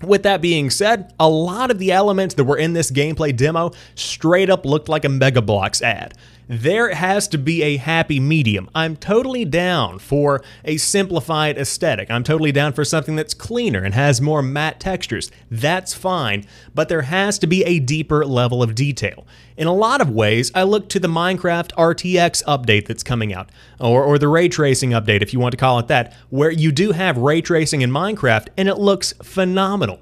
With 0.04 0.24
that 0.24 0.42
being 0.42 0.70
said, 0.70 1.14
a 1.20 1.28
lot 1.28 1.72
of 1.72 1.80
the 1.80 1.92
elements 1.92 2.36
that 2.36 2.44
were 2.44 2.58
in 2.58 2.74
this 2.74 2.92
gameplay 2.92 3.36
demo 3.36 3.72
straight 3.96 4.50
up 4.50 4.66
looked 4.66 4.90
like 4.90 5.06
a 5.06 5.10
Mega 5.10 5.42
Bloks 5.42 5.82
ad 5.82 6.14
there 6.48 6.94
has 6.94 7.27
to 7.30 7.38
be 7.38 7.62
a 7.62 7.77
happy 7.77 8.20
medium. 8.20 8.70
I'm 8.74 8.96
totally 8.96 9.46
down 9.46 10.00
for 10.00 10.42
a 10.63 10.77
simplified 10.77 11.58
aesthetic. 11.58 12.10
I'm 12.10 12.24
totally 12.24 12.51
down 12.51 12.74
for 12.74 12.86
something 12.86 13.16
that's 13.16 13.34
cleaner 13.34 13.84
and 13.84 13.94
has 13.94 14.22
more 14.22 14.42
matte 14.42 14.80
textures. 14.80 15.30
That's 15.51 15.94
fine, 15.94 16.46
but 16.74 16.89
there 16.89 17.04
has 17.04 17.38
to 17.39 17.48
be 17.48 17.63
a 17.66 17.80
deeper 17.80 18.25
level 18.25 18.63
of 18.63 18.75
detail. 18.75 19.27
In 19.58 19.68
a 19.68 19.74
lot 19.74 20.01
of 20.01 20.10
ways, 20.10 20.51
I 20.56 20.63
look 20.63 20.88
to 20.89 21.00
the 21.00 21.08
Minecraft 21.08 21.74
RTX 21.74 22.44
update 22.46 22.88
that's 22.88 23.04
coming 23.04 23.34
out, 23.34 23.50
or, 23.80 24.04
or 24.04 24.18
the 24.18 24.27
ray 24.27 24.48
tracing 24.48 24.92
update, 24.92 25.22
if 25.22 25.34
you 25.34 25.39
want 25.39 25.51
to 25.51 25.58
call 25.58 25.80
it 25.80 25.88
that, 25.88 26.13
where 26.30 26.51
you 26.51 26.72
do 26.72 26.92
have 26.92 27.18
ray 27.18 27.42
tracing 27.42 27.82
in 27.82 27.92
Minecraft 27.92 28.48
and 28.56 28.70
it 28.70 28.77
looks 28.77 29.13
phenomenal. 29.24 30.00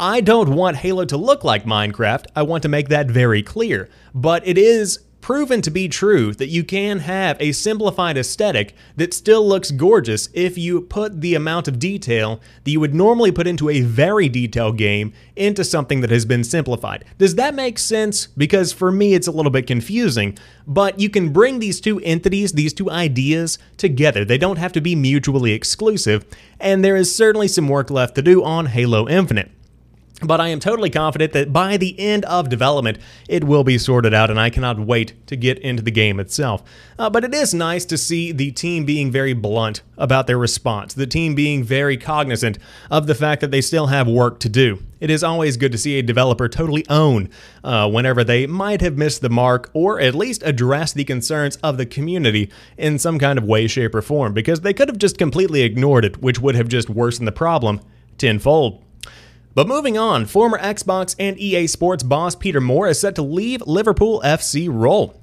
I 0.00 0.20
don't 0.20 0.50
want 0.50 0.76
Halo 0.76 1.04
to 1.06 1.16
look 1.16 1.42
like 1.42 1.64
Minecraft, 1.64 2.26
I 2.36 2.42
want 2.42 2.62
to 2.62 2.68
make 2.68 2.88
that 2.88 3.08
very 3.08 3.42
clear, 3.42 3.88
but 4.14 4.46
it 4.46 4.56
is 4.56 5.00
proven 5.20 5.60
to 5.62 5.70
be 5.70 5.88
true 5.88 6.32
that 6.34 6.48
you 6.48 6.64
can 6.64 7.00
have 7.00 7.36
a 7.40 7.52
simplified 7.52 8.16
aesthetic 8.16 8.74
that 8.96 9.12
still 9.12 9.46
looks 9.46 9.70
gorgeous 9.70 10.28
if 10.32 10.56
you 10.56 10.80
put 10.80 11.20
the 11.20 11.34
amount 11.34 11.68
of 11.68 11.78
detail 11.78 12.40
that 12.64 12.70
you 12.70 12.80
would 12.80 12.94
normally 12.94 13.32
put 13.32 13.46
into 13.46 13.68
a 13.68 13.80
very 13.80 14.28
detailed 14.28 14.78
game 14.78 15.12
into 15.36 15.64
something 15.64 16.00
that 16.00 16.10
has 16.10 16.24
been 16.24 16.44
simplified. 16.44 17.04
Does 17.18 17.34
that 17.34 17.54
make 17.54 17.78
sense? 17.78 18.26
Because 18.26 18.72
for 18.72 18.90
me, 18.90 19.14
it's 19.14 19.26
a 19.26 19.32
little 19.32 19.52
bit 19.52 19.66
confusing, 19.66 20.38
but 20.66 20.98
you 20.98 21.10
can 21.10 21.32
bring 21.32 21.58
these 21.58 21.80
two 21.80 22.00
entities, 22.00 22.52
these 22.52 22.72
two 22.72 22.90
ideas 22.90 23.58
together. 23.76 24.24
They 24.24 24.38
don't 24.38 24.58
have 24.58 24.72
to 24.72 24.80
be 24.80 24.94
mutually 24.94 25.52
exclusive, 25.52 26.24
and 26.60 26.84
there 26.84 26.96
is 26.96 27.14
certainly 27.14 27.48
some 27.48 27.68
work 27.68 27.90
left 27.90 28.14
to 28.14 28.22
do 28.22 28.42
on 28.44 28.66
Halo 28.66 29.08
Infinite. 29.08 29.50
But 30.20 30.40
I 30.40 30.48
am 30.48 30.58
totally 30.58 30.90
confident 30.90 31.32
that 31.34 31.52
by 31.52 31.76
the 31.76 31.98
end 31.98 32.24
of 32.24 32.48
development, 32.48 32.98
it 33.28 33.44
will 33.44 33.62
be 33.62 33.78
sorted 33.78 34.12
out, 34.12 34.30
and 34.30 34.40
I 34.40 34.50
cannot 34.50 34.80
wait 34.80 35.14
to 35.28 35.36
get 35.36 35.60
into 35.60 35.80
the 35.80 35.92
game 35.92 36.18
itself. 36.18 36.64
Uh, 36.98 37.08
but 37.08 37.22
it 37.22 37.32
is 37.32 37.54
nice 37.54 37.84
to 37.84 37.96
see 37.96 38.32
the 38.32 38.50
team 38.50 38.84
being 38.84 39.12
very 39.12 39.32
blunt 39.32 39.82
about 39.96 40.26
their 40.26 40.38
response, 40.38 40.92
the 40.92 41.06
team 41.06 41.36
being 41.36 41.62
very 41.62 41.96
cognizant 41.96 42.58
of 42.90 43.06
the 43.06 43.14
fact 43.14 43.40
that 43.42 43.52
they 43.52 43.60
still 43.60 43.86
have 43.86 44.08
work 44.08 44.40
to 44.40 44.48
do. 44.48 44.82
It 44.98 45.08
is 45.08 45.22
always 45.22 45.56
good 45.56 45.70
to 45.70 45.78
see 45.78 46.00
a 46.00 46.02
developer 46.02 46.48
totally 46.48 46.84
own 46.88 47.30
uh, 47.62 47.88
whenever 47.88 48.24
they 48.24 48.48
might 48.48 48.80
have 48.80 48.98
missed 48.98 49.20
the 49.20 49.30
mark, 49.30 49.70
or 49.72 50.00
at 50.00 50.16
least 50.16 50.42
address 50.42 50.92
the 50.92 51.04
concerns 51.04 51.54
of 51.56 51.76
the 51.76 51.86
community 51.86 52.50
in 52.76 52.98
some 52.98 53.20
kind 53.20 53.38
of 53.38 53.44
way, 53.44 53.68
shape, 53.68 53.94
or 53.94 54.02
form, 54.02 54.34
because 54.34 54.62
they 54.62 54.74
could 54.74 54.88
have 54.88 54.98
just 54.98 55.16
completely 55.16 55.62
ignored 55.62 56.04
it, 56.04 56.20
which 56.20 56.40
would 56.40 56.56
have 56.56 56.66
just 56.66 56.90
worsened 56.90 57.28
the 57.28 57.32
problem 57.32 57.80
tenfold. 58.16 58.82
But 59.54 59.68
moving 59.68 59.98
on, 59.98 60.26
former 60.26 60.58
Xbox 60.58 61.16
and 61.18 61.38
EA 61.38 61.66
Sports 61.66 62.02
boss 62.02 62.34
Peter 62.34 62.60
Moore 62.60 62.88
is 62.88 63.00
set 63.00 63.14
to 63.16 63.22
leave 63.22 63.62
Liverpool 63.66 64.20
FC 64.24 64.68
role. 64.70 65.20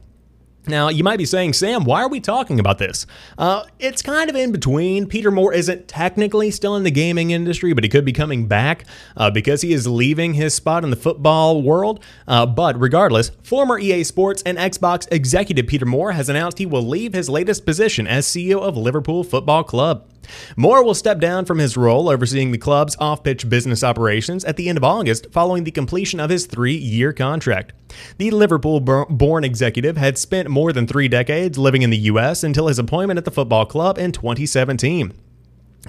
Now, 0.67 0.89
you 0.89 1.03
might 1.03 1.17
be 1.17 1.25
saying, 1.25 1.53
Sam, 1.53 1.83
why 1.83 2.01
are 2.01 2.09
we 2.09 2.19
talking 2.19 2.59
about 2.59 2.77
this? 2.77 3.05
Uh, 3.37 3.65
it's 3.79 4.01
kind 4.01 4.29
of 4.29 4.35
in 4.35 4.51
between. 4.51 5.07
Peter 5.07 5.31
Moore 5.31 5.53
isn't 5.53 5.87
technically 5.87 6.51
still 6.51 6.75
in 6.75 6.83
the 6.83 6.91
gaming 6.91 7.31
industry, 7.31 7.73
but 7.73 7.83
he 7.83 7.89
could 7.89 8.05
be 8.05 8.13
coming 8.13 8.47
back 8.47 8.85
uh, 9.15 9.29
because 9.29 9.61
he 9.61 9.73
is 9.73 9.87
leaving 9.87 10.33
his 10.33 10.53
spot 10.53 10.83
in 10.83 10.89
the 10.89 10.95
football 10.95 11.61
world. 11.61 12.03
Uh, 12.27 12.45
but 12.45 12.79
regardless, 12.79 13.31
former 13.43 13.77
EA 13.77 14.03
Sports 14.03 14.41
and 14.43 14.57
Xbox 14.57 15.07
executive 15.11 15.67
Peter 15.67 15.85
Moore 15.85 16.13
has 16.13 16.29
announced 16.29 16.57
he 16.57 16.65
will 16.65 16.81
leave 16.85 17.13
his 17.13 17.29
latest 17.29 17.65
position 17.65 18.07
as 18.07 18.25
CEO 18.25 18.61
of 18.61 18.75
Liverpool 18.75 19.23
Football 19.23 19.63
Club. 19.63 20.07
Moore 20.55 20.83
will 20.83 20.93
step 20.93 21.19
down 21.19 21.45
from 21.45 21.59
his 21.59 21.77
role 21.77 22.09
overseeing 22.09 22.51
the 22.51 22.57
club's 22.57 22.95
off 22.99 23.23
pitch 23.23 23.47
business 23.49 23.83
operations 23.83 24.43
at 24.45 24.57
the 24.57 24.69
end 24.69 24.77
of 24.77 24.83
August 24.83 25.27
following 25.31 25.63
the 25.63 25.71
completion 25.71 26.19
of 26.19 26.29
his 26.29 26.45
three 26.45 26.75
year 26.75 27.13
contract. 27.13 27.73
The 28.17 28.31
Liverpool 28.31 28.79
born 28.79 29.43
executive 29.43 29.97
had 29.97 30.17
spent 30.17 30.49
more 30.55 30.71
than 30.71 30.87
three 30.87 31.09
decades 31.09 31.57
living 31.57 31.81
in 31.81 31.89
the 31.89 31.97
U.S. 31.97 32.41
until 32.41 32.67
his 32.67 32.79
appointment 32.79 33.17
at 33.17 33.25
the 33.25 33.31
football 33.31 33.65
club 33.65 33.97
in 33.97 34.13
2017. 34.13 35.11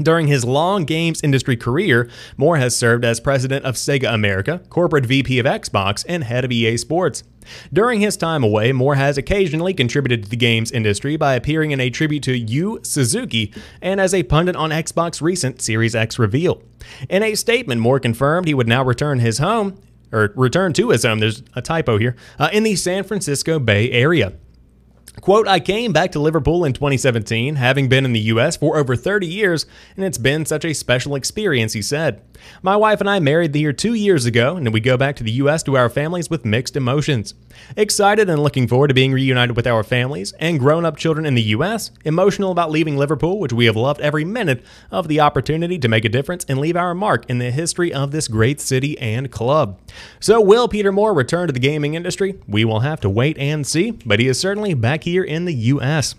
During 0.03 0.27
his 0.27 0.45
long 0.45 0.85
games 0.85 1.23
industry 1.23 1.57
career, 1.57 2.11
Moore 2.37 2.57
has 2.57 2.75
served 2.75 3.05
as 3.05 3.21
president 3.21 3.65
of 3.65 3.77
Sega 3.77 4.13
America, 4.13 4.61
corporate 4.69 5.07
VP 5.07 5.39
of 5.39 5.47
Xbox, 5.47 6.05
and 6.09 6.25
head 6.25 6.45
of 6.45 6.51
EA 6.51 6.77
Sports. 6.79 7.23
During 7.73 8.01
his 8.01 8.17
time 8.17 8.43
away, 8.43 8.73
Moore 8.73 8.97
has 8.97 9.17
occasionally 9.17 9.73
contributed 9.73 10.25
to 10.25 10.29
the 10.29 10.37
games 10.37 10.73
industry 10.73 11.17
by 11.17 11.35
appearing 11.35 11.71
in 11.71 11.79
a 11.79 11.89
tribute 11.89 12.25
to 12.25 12.37
Yu 12.37 12.81
Suzuki 12.83 13.55
and 13.81 14.01
as 14.01 14.13
a 14.13 14.25
pundit 14.25 14.57
on 14.57 14.71
Xbox 14.71 15.23
recent 15.23 15.63
Series 15.63 15.95
X 15.95 16.19
reveal. 16.19 16.61
In 17.09 17.23
a 17.23 17.37
statement, 17.37 17.81
Moore 17.81 18.01
confirmed 18.01 18.49
he 18.49 18.55
would 18.55 18.69
now 18.69 18.85
return 18.85 19.21
his 19.21 19.39
home 19.39 19.81
or 20.13 20.33
return 20.35 20.73
to 20.73 20.91
his 20.91 21.05
home, 21.05 21.21
there's 21.21 21.45
a 21.55 21.63
typo 21.63 21.99
here, 21.99 22.17
uh, 22.41 22.49
in 22.53 22.65
the 22.65 22.75
San 22.75 23.05
Francisco 23.05 23.59
Bay 23.61 23.91
Area. 23.93 24.33
Quote, 25.21 25.49
I 25.49 25.61
came 25.61 25.93
back 25.93 26.13
to 26.13 26.21
Liverpool 26.21 26.65
in 26.65 26.75
2017, 26.75 27.57
having 27.57 27.89
been 27.89 28.05
in 28.05 28.13
the 28.13 28.21
US 28.21 28.57
for 28.57 28.77
over 28.77 28.95
30 28.95 29.27
years, 29.27 29.67
and 29.97 30.05
it's 30.05 30.19
been 30.19 30.45
such 30.45 30.65
a 30.65 30.75
special 30.75 31.15
experience, 31.15 31.73
he 31.73 31.83
said. 31.83 32.21
My 32.63 32.77
wife 32.77 33.01
and 33.01 33.09
I 33.09 33.19
married 33.19 33.55
here 33.55 33.73
two 33.73 33.95
years 33.95 34.27
ago, 34.27 34.57
and 34.57 34.73
we 34.73 34.81
go 34.81 34.99
back 34.99 35.17
to 35.17 35.25
the 35.25 35.33
US 35.33 35.63
to 35.65 35.77
our 35.77 35.89
families 35.89 36.29
with 36.29 36.45
mixed 36.45 36.77
emotions. 36.77 37.35
Excited 37.77 38.29
and 38.29 38.43
looking 38.43 38.69
forward 38.69 38.89
to 38.89 38.95
being 38.95 39.13
reunited 39.13 39.57
with 39.57 39.67
our 39.67 39.83
families 39.83 40.33
and 40.39 40.61
grown 40.61 40.85
up 40.85 40.99
children 40.99 41.25
in 41.25 41.35
the 41.35 41.43
US, 41.43 41.91
emotional 42.05 42.53
about 42.53 42.71
leaving 42.71 42.99
Liverpool, 42.99 43.39
which 43.39 43.55
we 43.55 43.65
have 43.65 43.77
loved 43.77 44.03
every 44.03 44.25
minute 44.25 44.63
of 44.91 45.09
the 45.09 45.21
opportunity 45.21 45.79
to 45.79 45.89
make 45.89 46.05
a 46.05 46.11
difference 46.11 46.45
and 46.45 46.59
leave 46.59 46.77
our 46.77 46.95
mark 46.95 47.29
in 47.31 47.39
the 47.39 47.51
history 47.51 47.93
of 47.93 48.11
this 48.11 48.29
great 48.29 48.61
city 48.61 48.99
and 48.99 49.33
club. 49.33 49.81
So, 50.21 50.43
will 50.43 50.69
Peter 50.69 50.93
Moore 50.93 51.15
return 51.15 51.47
to 51.47 51.53
the 51.55 51.59
gaming 51.59 51.95
industry? 51.95 52.39
We 52.47 52.67
will 52.67 52.81
have 52.81 53.01
to 53.01 53.11
wait 53.11 53.39
and 53.39 53.67
see, 53.67 53.93
but 53.93 54.21
he 54.21 54.29
is 54.29 54.39
certainly 54.39 54.75
back 54.75 55.06
here 55.07 55.23
in 55.23 55.45
the 55.45 55.55
US. 55.55 56.17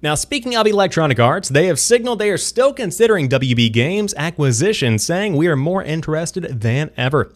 Now, 0.00 0.14
speaking 0.14 0.56
of 0.56 0.66
Electronic 0.66 1.20
Arts, 1.20 1.50
they 1.50 1.66
have 1.66 1.78
signaled 1.78 2.18
they 2.18 2.30
are 2.30 2.38
still 2.38 2.72
considering 2.72 3.28
WB 3.28 3.70
Games 3.72 4.14
acquisition, 4.16 4.98
saying 4.98 5.36
we 5.36 5.48
are 5.48 5.54
more 5.54 5.82
interested 5.82 6.62
than 6.62 6.90
ever. 6.96 7.30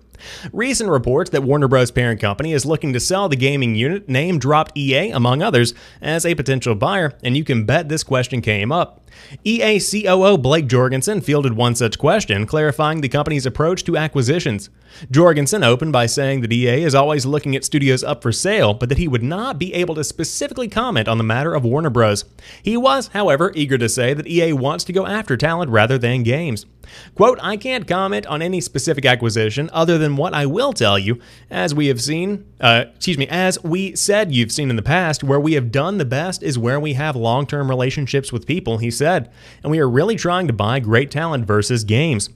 Recent 0.53 0.89
reports 0.89 1.29
that 1.31 1.43
Warner 1.43 1.69
Bros. 1.69 1.91
parent 1.91 2.19
company 2.19 2.55
is 2.55 2.65
looking 2.65 2.95
to 2.95 2.99
sell 2.99 3.29
the 3.29 3.37
gaming 3.37 3.75
unit 3.75 4.09
name 4.09 4.39
dropped 4.39 4.77
EA, 4.77 5.11
among 5.11 5.43
others, 5.43 5.75
as 6.01 6.25
a 6.25 6.35
potential 6.35 6.75
buyer, 6.75 7.13
and 7.23 7.37
you 7.37 7.45
can 7.45 7.67
bet 7.67 7.91
this 7.91 8.03
question 8.03 8.41
came 8.41 8.73
up. 8.73 9.06
EA 9.45 9.81
COO 9.81 10.39
Blake 10.39 10.67
Jorgensen 10.67 11.21
fielded 11.21 11.55
one 11.55 11.75
such 11.75 11.99
question, 11.99 12.47
clarifying 12.47 13.01
the 13.01 13.09
company's 13.09 13.47
approach 13.47 13.85
to 13.85 13.97
acquisitions. 13.97 14.71
Jorgensen 15.11 15.63
opened 15.63 15.93
by 15.93 16.07
saying 16.07 16.41
that 16.41 16.53
EA 16.53 16.83
is 16.83 16.95
always 16.95 17.27
looking 17.27 17.55
at 17.55 17.65
studios 17.65 18.03
up 18.03 18.23
for 18.23 18.33
sale, 18.33 18.75
but 18.75 18.89
that 18.89 18.99
he 18.99 19.09
would 19.09 19.23
not 19.23 19.59
be 19.59 19.75
able 19.75 19.95
to 19.95 20.05
specifically 20.05 20.69
comment 20.69 21.09
on 21.09 21.19
the 21.19 21.25
matter 21.25 21.55
of 21.55 21.65
Warner 21.65 21.91
Bros. 21.91 22.25
He 22.63 22.77
was, 22.77 23.09
however, 23.09 23.53
eager 23.55 23.79
to 23.79 23.89
say 23.89 24.15
that 24.15 24.27
EA 24.27 24.53
wants 24.53 24.85
to 24.85 24.93
go 24.93 25.07
after 25.07 25.37
talent 25.37 25.71
rather 25.71 25.99
than 25.99 26.23
games. 26.23 26.67
Quote, 27.15 27.39
I 27.43 27.57
can't 27.57 27.87
comment 27.87 28.27
on 28.27 28.43
any 28.43 28.61
specific 28.61 29.05
acquisition 29.05 29.69
other 29.73 29.99
than 29.99 30.17
what 30.17 30.35
I 30.35 30.47
will 30.47 30.73
tell 30.73 30.99
you, 30.99 31.21
as 31.51 31.75
we 31.75 31.89
have 31.89 32.01
seen, 32.01 32.45
uh, 32.61 32.85
excuse 32.95 33.19
me, 33.19 33.27
as 33.29 33.63
we 33.65 33.97
said 33.97 34.33
you've 34.33 34.53
seen 34.53 34.71
in 34.71 34.77
the 34.77 34.83
past, 34.83 35.25
where 35.25 35.41
we 35.41 35.55
have 35.55 35.73
done 35.73 35.99
the 35.99 36.05
best 36.05 36.43
is 36.43 36.59
where 36.59 36.79
we 36.79 36.95
have 36.95 37.17
long 37.17 37.47
term 37.47 37.69
relationships 37.69 38.33
with 38.33 38.47
people, 38.47 38.79
he 38.79 38.91
said, 38.91 39.06
and 39.07 39.71
we 39.71 39.79
are 39.79 39.89
really 39.89 40.17
trying 40.17 40.47
to 40.47 40.53
buy 40.53 40.81
great 40.81 41.11
talent 41.11 41.47
versus 41.47 41.85
games. 41.85 42.31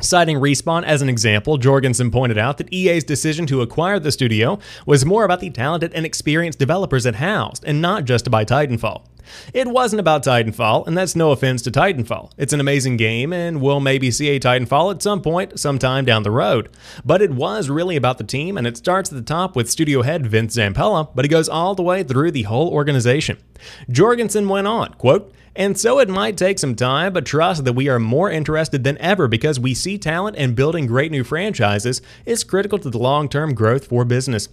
Citing 0.00 0.36
Respawn 0.36 0.84
as 0.84 1.02
an 1.02 1.08
example, 1.08 1.58
Jorgensen 1.58 2.12
pointed 2.12 2.38
out 2.38 2.58
that 2.58 2.72
EA's 2.72 3.02
decision 3.02 3.46
to 3.46 3.62
acquire 3.62 3.98
the 3.98 4.12
studio 4.12 4.60
was 4.86 5.04
more 5.04 5.24
about 5.24 5.40
the 5.40 5.50
talented 5.50 5.92
and 5.92 6.06
experienced 6.06 6.60
developers 6.60 7.04
it 7.04 7.16
housed, 7.16 7.64
and 7.64 7.82
not 7.82 8.04
just 8.04 8.24
to 8.24 8.30
buy 8.30 8.44
Titanfall. 8.44 9.04
It 9.52 9.66
wasn't 9.66 10.00
about 10.00 10.22
Titanfall, 10.22 10.86
and 10.86 10.96
that's 10.96 11.16
no 11.16 11.32
offense 11.32 11.62
to 11.62 11.72
Titanfall. 11.72 12.30
It's 12.38 12.52
an 12.52 12.60
amazing 12.60 12.96
game, 12.96 13.32
and 13.32 13.60
we'll 13.60 13.80
maybe 13.80 14.12
see 14.12 14.28
a 14.28 14.40
Titanfall 14.40 14.94
at 14.94 15.02
some 15.02 15.20
point, 15.20 15.58
sometime 15.58 16.04
down 16.04 16.22
the 16.22 16.30
road. 16.30 16.68
But 17.04 17.20
it 17.20 17.32
was 17.32 17.68
really 17.68 17.96
about 17.96 18.18
the 18.18 18.24
team, 18.24 18.56
and 18.56 18.68
it 18.68 18.76
starts 18.76 19.10
at 19.10 19.16
the 19.16 19.22
top 19.22 19.56
with 19.56 19.68
studio 19.68 20.02
head 20.02 20.26
Vince 20.26 20.56
Zampella, 20.56 21.10
but 21.12 21.24
it 21.24 21.28
goes 21.28 21.48
all 21.48 21.74
the 21.74 21.82
way 21.82 22.04
through 22.04 22.30
the 22.30 22.44
whole 22.44 22.68
organization. 22.70 23.38
Jorgensen 23.90 24.48
went 24.48 24.68
on, 24.68 24.94
quote, 24.94 25.34
and 25.58 25.76
so 25.76 25.98
it 25.98 26.08
might 26.08 26.36
take 26.36 26.60
some 26.60 26.76
time, 26.76 27.12
but 27.12 27.26
trust 27.26 27.64
that 27.64 27.72
we 27.72 27.88
are 27.88 27.98
more 27.98 28.30
interested 28.30 28.84
than 28.84 28.96
ever 28.98 29.26
because 29.26 29.58
we 29.58 29.74
see 29.74 29.98
talent 29.98 30.36
and 30.38 30.54
building 30.54 30.86
great 30.86 31.10
new 31.10 31.24
franchises 31.24 32.00
is 32.24 32.44
critical 32.44 32.78
to 32.78 32.88
the 32.88 32.96
long 32.96 33.28
term 33.28 33.54
growth 33.54 33.88
for 33.88 34.04
business. 34.04 34.48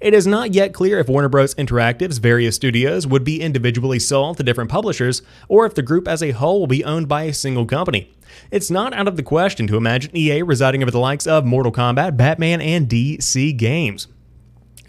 It 0.00 0.12
is 0.12 0.26
not 0.26 0.52
yet 0.52 0.74
clear 0.74 0.98
if 0.98 1.08
Warner 1.08 1.30
Bros. 1.30 1.54
Interactive's 1.54 2.18
various 2.18 2.56
studios 2.56 3.06
would 3.06 3.24
be 3.24 3.40
individually 3.40 3.98
sold 3.98 4.36
to 4.36 4.42
different 4.42 4.70
publishers 4.70 5.22
or 5.48 5.64
if 5.64 5.74
the 5.74 5.82
group 5.82 6.06
as 6.06 6.22
a 6.22 6.32
whole 6.32 6.60
will 6.60 6.66
be 6.66 6.84
owned 6.84 7.08
by 7.08 7.22
a 7.22 7.32
single 7.32 7.64
company. 7.64 8.12
It's 8.50 8.70
not 8.70 8.92
out 8.92 9.08
of 9.08 9.16
the 9.16 9.22
question 9.22 9.66
to 9.68 9.78
imagine 9.78 10.14
EA 10.14 10.42
residing 10.42 10.82
over 10.82 10.90
the 10.90 11.00
likes 11.00 11.26
of 11.26 11.46
Mortal 11.46 11.72
Kombat, 11.72 12.18
Batman, 12.18 12.60
and 12.60 12.86
DC 12.86 13.56
games 13.56 14.08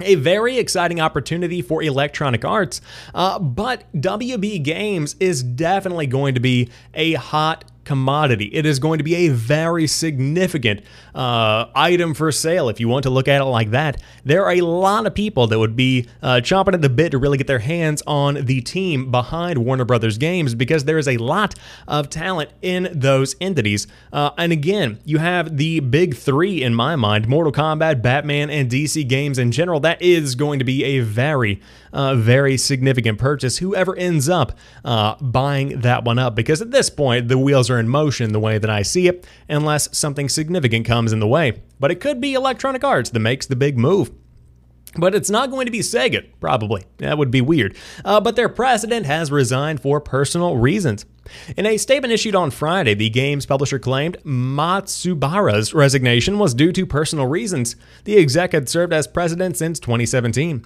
a 0.04 0.16
very 0.16 0.58
exciting 0.58 1.00
opportunity 1.00 1.62
for 1.62 1.82
Electronic 1.82 2.46
Arts, 2.46 2.82
uh, 3.14 3.40
but 3.40 3.84
WB 3.94 4.64
Games 4.64 5.16
is 5.20 5.44
definitely 5.44 6.08
going 6.08 6.36
to 6.36 6.42
be 6.42 6.70
a 6.94 7.14
hot 7.14 7.66
commodity. 7.84 8.46
It 8.54 8.66
is 8.66 8.80
going 8.80 9.00
to 9.00 9.04
be 9.04 9.16
a 9.16 9.30
very 9.30 9.88
significant 9.88 10.82
uh, 11.14 11.66
item 11.76 12.14
for 12.14 12.32
sale 12.32 12.70
if 12.70 12.80
you 12.80 12.88
want 12.88 13.04
to 13.04 13.10
look 13.10 13.28
at 13.28 13.42
it 13.42 13.46
like 13.46 13.72
that. 13.72 14.02
There 14.24 14.46
are 14.46 14.54
a 14.54 14.62
lot 14.62 15.06
of 15.06 15.14
people 15.14 15.48
that 15.48 15.60
would 15.60 15.76
be 15.76 16.08
uh, 16.22 16.42
chomping 16.44 16.74
at 16.74 16.82
the 16.82 16.90
bit 16.90 17.12
to 17.12 17.18
really 17.18 17.38
get 17.38 17.48
their 17.48 17.60
hands 17.60 18.02
on 18.08 18.46
the 18.46 18.62
team 18.62 19.12
behind 19.12 19.58
Warner 19.60 19.86
Brothers 19.86 20.18
Games 20.18 20.56
because 20.56 20.86
there 20.86 20.98
is 20.98 21.08
a 21.08 21.18
lot 21.18 21.56
of 21.88 22.10
talent 22.10 22.52
in 22.62 22.90
those 22.94 23.36
entities. 23.42 23.88
Uh, 24.14 24.32
and 24.38 24.52
again, 24.52 25.00
you 25.06 25.18
have 25.18 25.58
the 25.58 25.80
big 25.80 26.16
three 26.16 26.64
in 26.64 26.74
my 26.74 26.96
mind 26.96 27.28
Mortal 27.28 27.52
Kombat, 27.52 28.02
Batman, 28.02 28.50
and 28.50 28.70
DC 28.70 29.08
Games 29.08 29.38
in 29.38 29.52
general. 29.52 29.80
That 29.80 30.02
is 30.02 30.36
going 30.36 30.60
to 30.60 30.66
be 30.66 30.84
a 30.84 31.00
very, 31.00 31.62
uh, 31.94 32.16
very 32.16 32.58
significant 32.58 33.20
purchase, 33.20 33.58
whoever 33.58 33.96
ends 33.96 34.30
up 34.30 34.54
uh, 34.86 35.16
buying 35.16 35.82
that 35.82 36.04
one 36.04 36.20
up, 36.20 36.36
because 36.36 36.62
at 36.62 36.72
this 36.72 36.90
point, 36.90 37.28
the 37.28 37.38
wheels 37.38 37.70
are 37.70 37.80
in 37.80 37.88
motion 37.88 38.32
the 38.32 38.40
way 38.40 38.58
that 38.58 38.70
I 38.70 38.82
see 38.82 39.08
it, 39.08 39.26
unless 39.50 39.96
something 39.98 40.30
significant 40.30 40.86
comes 40.86 41.01
in 41.10 41.20
the 41.20 41.28
way. 41.28 41.62
But 41.80 41.92
it 41.92 42.00
could 42.00 42.22
be 42.22 42.34
Electronic 42.34 42.84
Arts 42.84 43.10
that 43.10 43.20
makes 43.20 43.48
the 43.48 43.56
big 43.56 43.78
move. 43.78 44.12
But 44.98 45.16
it's 45.16 45.30
not 45.30 45.50
going 45.50 45.66
to 45.68 45.72
be 45.72 45.80
Sega, 45.80 46.28
probably. 46.42 46.84
That 46.98 47.18
would 47.18 47.32
be 47.32 47.40
weird. 47.40 47.78
Uh, 48.04 48.20
but 48.20 48.36
their 48.36 48.50
president 48.50 49.06
has 49.06 49.32
resigned 49.32 49.82
for 49.82 50.02
personal 50.02 50.58
reasons. 50.58 51.06
In 51.56 51.66
a 51.66 51.78
statement 51.78 52.14
issued 52.14 52.36
on 52.36 52.52
Friday, 52.52 52.94
the 52.94 53.10
game's 53.10 53.46
publisher 53.46 53.80
claimed 53.80 54.18
Matsubara's 54.26 55.74
resignation 55.74 56.40
was 56.40 56.54
due 56.54 56.74
to 56.74 56.86
personal 56.86 57.28
reasons. 57.28 57.78
The 58.04 58.18
exec 58.18 58.52
had 58.52 58.68
served 58.68 58.92
as 58.92 59.08
president 59.08 59.56
since 59.56 59.80
2017. 59.80 60.66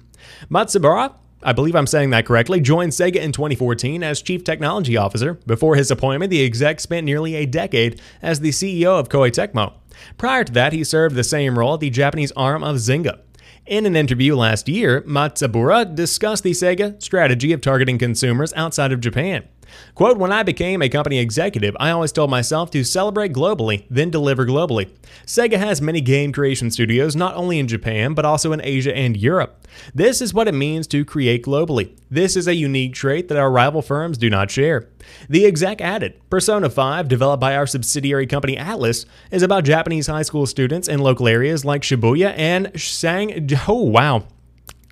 Matsubara 0.50 1.14
I 1.42 1.52
believe 1.52 1.76
I'm 1.76 1.86
saying 1.86 2.10
that 2.10 2.26
correctly, 2.26 2.60
joined 2.60 2.92
Sega 2.92 3.16
in 3.16 3.30
2014 3.30 4.02
as 4.02 4.22
Chief 4.22 4.42
Technology 4.42 4.96
Officer. 4.96 5.34
Before 5.46 5.76
his 5.76 5.90
appointment, 5.90 6.30
the 6.30 6.44
exec 6.44 6.80
spent 6.80 7.04
nearly 7.04 7.34
a 7.34 7.46
decade 7.46 8.00
as 8.22 8.40
the 8.40 8.48
CEO 8.48 8.98
of 8.98 9.10
Koei 9.10 9.30
Tecmo. 9.30 9.74
Prior 10.18 10.44
to 10.44 10.52
that, 10.52 10.72
he 10.72 10.84
served 10.84 11.14
the 11.14 11.24
same 11.24 11.58
role 11.58 11.74
at 11.74 11.80
the 11.80 11.90
Japanese 11.90 12.32
arm 12.32 12.62
of 12.62 12.76
Zynga. 12.76 13.20
In 13.66 13.84
an 13.84 13.96
interview 13.96 14.36
last 14.36 14.68
year, 14.68 15.02
Matsubara 15.02 15.92
discussed 15.92 16.44
the 16.44 16.52
Sega 16.52 17.02
strategy 17.02 17.52
of 17.52 17.60
targeting 17.60 17.98
consumers 17.98 18.52
outside 18.54 18.92
of 18.92 19.00
Japan. 19.00 19.48
Quote, 19.94 20.18
when 20.18 20.32
I 20.32 20.42
became 20.42 20.82
a 20.82 20.88
company 20.88 21.18
executive, 21.18 21.76
I 21.80 21.90
always 21.90 22.12
told 22.12 22.30
myself 22.30 22.70
to 22.72 22.84
celebrate 22.84 23.32
globally, 23.32 23.84
then 23.90 24.10
deliver 24.10 24.46
globally. 24.46 24.90
Sega 25.24 25.58
has 25.58 25.80
many 25.80 26.00
game 26.00 26.32
creation 26.32 26.70
studios 26.70 27.16
not 27.16 27.34
only 27.34 27.58
in 27.58 27.68
Japan, 27.68 28.14
but 28.14 28.24
also 28.24 28.52
in 28.52 28.60
Asia 28.62 28.94
and 28.96 29.16
Europe. 29.16 29.66
This 29.94 30.20
is 30.20 30.32
what 30.32 30.48
it 30.48 30.54
means 30.54 30.86
to 30.88 31.04
create 31.04 31.44
globally. 31.44 31.96
This 32.10 32.36
is 32.36 32.46
a 32.46 32.54
unique 32.54 32.94
trait 32.94 33.28
that 33.28 33.38
our 33.38 33.50
rival 33.50 33.82
firms 33.82 34.18
do 34.18 34.30
not 34.30 34.50
share. 34.50 34.88
The 35.28 35.46
exec 35.46 35.80
added 35.80 36.20
Persona 36.30 36.70
5, 36.70 37.08
developed 37.08 37.40
by 37.40 37.56
our 37.56 37.66
subsidiary 37.66 38.26
company 38.26 38.56
Atlus, 38.56 39.06
is 39.30 39.42
about 39.42 39.64
Japanese 39.64 40.06
high 40.06 40.22
school 40.22 40.46
students 40.46 40.88
in 40.88 41.00
local 41.00 41.28
areas 41.28 41.64
like 41.64 41.82
Shibuya 41.82 42.34
and 42.36 42.70
Sang. 42.80 43.48
Oh, 43.68 43.82
wow. 43.82 44.26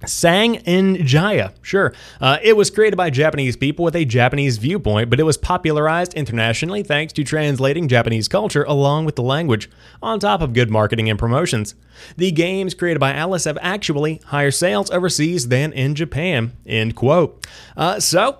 Sang 0.06 0.56
in 0.56 1.06
Jaya, 1.06 1.52
sure. 1.62 1.92
Uh, 2.20 2.38
it 2.42 2.56
was 2.56 2.70
created 2.70 2.96
by 2.96 3.10
Japanese 3.10 3.56
people 3.56 3.84
with 3.84 3.96
a 3.96 4.04
Japanese 4.04 4.58
viewpoint, 4.58 5.10
but 5.10 5.20
it 5.20 5.24
was 5.24 5.36
popularized 5.36 6.14
internationally 6.14 6.82
thanks 6.82 7.12
to 7.14 7.24
translating 7.24 7.88
Japanese 7.88 8.28
culture 8.28 8.64
along 8.64 9.04
with 9.04 9.16
the 9.16 9.22
language, 9.22 9.70
on 10.02 10.20
top 10.20 10.40
of 10.40 10.52
good 10.52 10.70
marketing 10.70 11.08
and 11.08 11.18
promotions. 11.18 11.74
The 12.16 12.30
games 12.30 12.74
created 12.74 13.00
by 13.00 13.12
Alice 13.14 13.44
have 13.44 13.58
actually 13.60 14.20
higher 14.26 14.50
sales 14.50 14.90
overseas 14.90 15.48
than 15.48 15.72
in 15.72 15.94
Japan. 15.94 16.52
End 16.66 16.94
quote. 16.96 17.46
Uh, 17.76 18.00
so, 18.00 18.38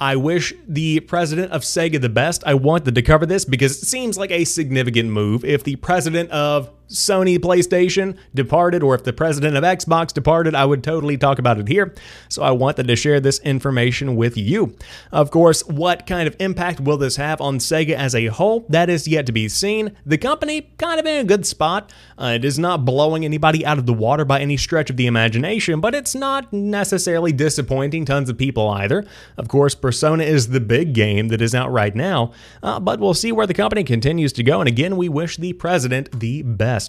I 0.00 0.16
wish 0.16 0.52
the 0.66 1.00
president 1.00 1.52
of 1.52 1.62
Sega 1.62 2.00
the 2.00 2.08
best. 2.08 2.42
I 2.44 2.54
wanted 2.54 2.94
to 2.94 3.02
cover 3.02 3.26
this 3.26 3.44
because 3.44 3.82
it 3.82 3.86
seems 3.86 4.18
like 4.18 4.30
a 4.30 4.44
significant 4.44 5.10
move. 5.10 5.44
If 5.44 5.62
the 5.62 5.76
president 5.76 6.30
of 6.30 6.70
Sony 6.94 7.38
PlayStation 7.38 8.16
departed 8.34 8.82
or 8.82 8.94
if 8.94 9.04
the 9.04 9.12
president 9.12 9.56
of 9.56 9.64
Xbox 9.64 10.12
departed, 10.12 10.54
I 10.54 10.64
would 10.64 10.82
totally 10.82 11.16
talk 11.16 11.38
about 11.38 11.58
it 11.58 11.68
here. 11.68 11.94
So 12.28 12.42
I 12.42 12.52
wanted 12.52 12.86
to 12.88 12.96
share 12.96 13.20
this 13.20 13.40
information 13.40 14.16
with 14.16 14.36
you. 14.36 14.76
Of 15.12 15.30
course, 15.30 15.66
what 15.66 16.06
kind 16.06 16.26
of 16.26 16.36
impact 16.38 16.80
will 16.80 16.96
this 16.96 17.16
have 17.16 17.40
on 17.40 17.58
Sega 17.58 17.94
as 17.94 18.14
a 18.14 18.26
whole? 18.26 18.64
That 18.68 18.88
is 18.88 19.08
yet 19.08 19.26
to 19.26 19.32
be 19.32 19.48
seen. 19.48 19.96
The 20.06 20.18
company 20.18 20.70
kind 20.78 21.00
of 21.00 21.06
in 21.06 21.20
a 21.20 21.24
good 21.24 21.46
spot. 21.46 21.92
Uh, 22.16 22.32
it 22.36 22.44
is 22.44 22.58
not 22.58 22.84
blowing 22.84 23.24
anybody 23.24 23.66
out 23.66 23.78
of 23.78 23.86
the 23.86 23.92
water 23.92 24.24
by 24.24 24.40
any 24.40 24.56
stretch 24.56 24.90
of 24.90 24.96
the 24.96 25.06
imagination, 25.06 25.80
but 25.80 25.94
it's 25.94 26.14
not 26.14 26.52
necessarily 26.52 27.32
disappointing 27.32 28.04
tons 28.04 28.30
of 28.30 28.38
people 28.38 28.68
either. 28.70 29.04
Of 29.36 29.48
course, 29.48 29.74
Persona 29.74 30.24
is 30.24 30.48
the 30.48 30.60
big 30.60 30.92
game 30.92 31.28
that 31.28 31.42
is 31.42 31.54
out 31.54 31.72
right 31.72 31.94
now, 31.94 32.32
uh, 32.62 32.78
but 32.78 33.00
we'll 33.00 33.14
see 33.14 33.32
where 33.32 33.46
the 33.46 33.54
company 33.54 33.82
continues 33.84 34.32
to 34.34 34.42
go. 34.42 34.60
And 34.60 34.68
again, 34.68 34.96
we 34.96 35.08
wish 35.08 35.36
the 35.36 35.52
president 35.54 36.20
the 36.20 36.42
best. 36.42 36.83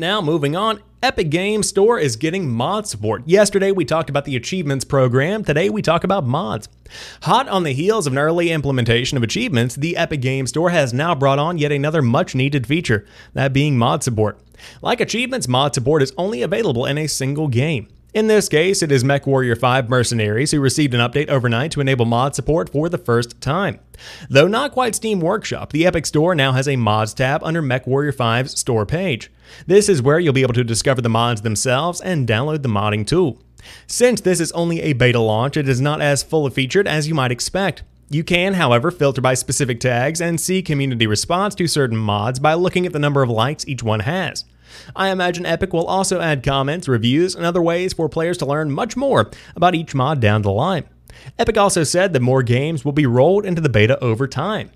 Now, 0.00 0.20
moving 0.20 0.54
on, 0.54 0.80
Epic 1.02 1.28
Games 1.28 1.68
Store 1.68 1.98
is 1.98 2.14
getting 2.14 2.48
mod 2.48 2.86
support. 2.86 3.26
Yesterday, 3.26 3.72
we 3.72 3.84
talked 3.84 4.08
about 4.08 4.26
the 4.26 4.36
Achievements 4.36 4.84
program. 4.84 5.42
Today, 5.42 5.68
we 5.70 5.82
talk 5.82 6.04
about 6.04 6.24
mods. 6.24 6.68
Hot 7.22 7.48
on 7.48 7.64
the 7.64 7.72
heels 7.72 8.06
of 8.06 8.12
an 8.12 8.18
early 8.20 8.52
implementation 8.52 9.16
of 9.16 9.24
Achievements, 9.24 9.74
the 9.74 9.96
Epic 9.96 10.20
Games 10.20 10.50
Store 10.50 10.70
has 10.70 10.92
now 10.94 11.16
brought 11.16 11.40
on 11.40 11.58
yet 11.58 11.72
another 11.72 12.00
much 12.00 12.36
needed 12.36 12.64
feature, 12.64 13.04
that 13.32 13.52
being 13.52 13.76
mod 13.76 14.04
support. 14.04 14.38
Like 14.82 15.00
Achievements, 15.00 15.48
mod 15.48 15.74
support 15.74 16.00
is 16.00 16.12
only 16.16 16.42
available 16.42 16.86
in 16.86 16.96
a 16.96 17.08
single 17.08 17.48
game. 17.48 17.88
In 18.14 18.26
this 18.26 18.48
case, 18.48 18.82
it 18.82 18.90
is 18.90 19.04
MechWarrior 19.04 19.58
5 19.58 19.90
Mercenaries 19.90 20.50
who 20.50 20.60
received 20.60 20.94
an 20.94 21.00
update 21.00 21.28
overnight 21.28 21.72
to 21.72 21.82
enable 21.82 22.06
mod 22.06 22.34
support 22.34 22.70
for 22.70 22.88
the 22.88 22.96
first 22.96 23.38
time. 23.42 23.80
Though 24.30 24.48
not 24.48 24.72
quite 24.72 24.94
Steam 24.94 25.20
Workshop, 25.20 25.72
the 25.72 25.84
Epic 25.84 26.06
Store 26.06 26.34
now 26.34 26.52
has 26.52 26.66
a 26.66 26.76
mods 26.76 27.12
tab 27.12 27.44
under 27.44 27.60
MechWarrior 27.62 28.14
5's 28.14 28.58
store 28.58 28.86
page. 28.86 29.30
This 29.66 29.90
is 29.90 30.00
where 30.00 30.18
you'll 30.18 30.32
be 30.32 30.40
able 30.40 30.54
to 30.54 30.64
discover 30.64 31.02
the 31.02 31.10
mods 31.10 31.42
themselves 31.42 32.00
and 32.00 32.26
download 32.26 32.62
the 32.62 32.70
modding 32.70 33.06
tool. 33.06 33.42
Since 33.86 34.22
this 34.22 34.40
is 34.40 34.52
only 34.52 34.80
a 34.80 34.94
beta 34.94 35.20
launch, 35.20 35.58
it 35.58 35.68
is 35.68 35.80
not 35.80 36.00
as 36.00 36.22
full 36.22 36.48
featured 36.48 36.88
as 36.88 37.08
you 37.08 37.14
might 37.14 37.32
expect. 37.32 37.82
You 38.08 38.24
can, 38.24 38.54
however, 38.54 38.90
filter 38.90 39.20
by 39.20 39.34
specific 39.34 39.80
tags 39.80 40.22
and 40.22 40.40
see 40.40 40.62
community 40.62 41.06
response 41.06 41.54
to 41.56 41.66
certain 41.66 41.98
mods 41.98 42.38
by 42.38 42.54
looking 42.54 42.86
at 42.86 42.94
the 42.94 42.98
number 42.98 43.22
of 43.22 43.28
likes 43.28 43.68
each 43.68 43.82
one 43.82 44.00
has. 44.00 44.46
I 44.94 45.10
imagine 45.10 45.46
Epic 45.46 45.72
will 45.72 45.86
also 45.86 46.20
add 46.20 46.42
comments, 46.42 46.88
reviews, 46.88 47.34
and 47.34 47.44
other 47.44 47.62
ways 47.62 47.92
for 47.92 48.08
players 48.08 48.38
to 48.38 48.46
learn 48.46 48.70
much 48.70 48.96
more 48.96 49.30
about 49.56 49.74
each 49.74 49.94
mod 49.94 50.20
down 50.20 50.42
the 50.42 50.52
line. 50.52 50.84
Epic 51.38 51.56
also 51.56 51.84
said 51.84 52.12
that 52.12 52.22
more 52.22 52.42
games 52.42 52.84
will 52.84 52.92
be 52.92 53.06
rolled 53.06 53.44
into 53.44 53.60
the 53.60 53.68
beta 53.68 53.98
over 54.02 54.26
time. 54.26 54.70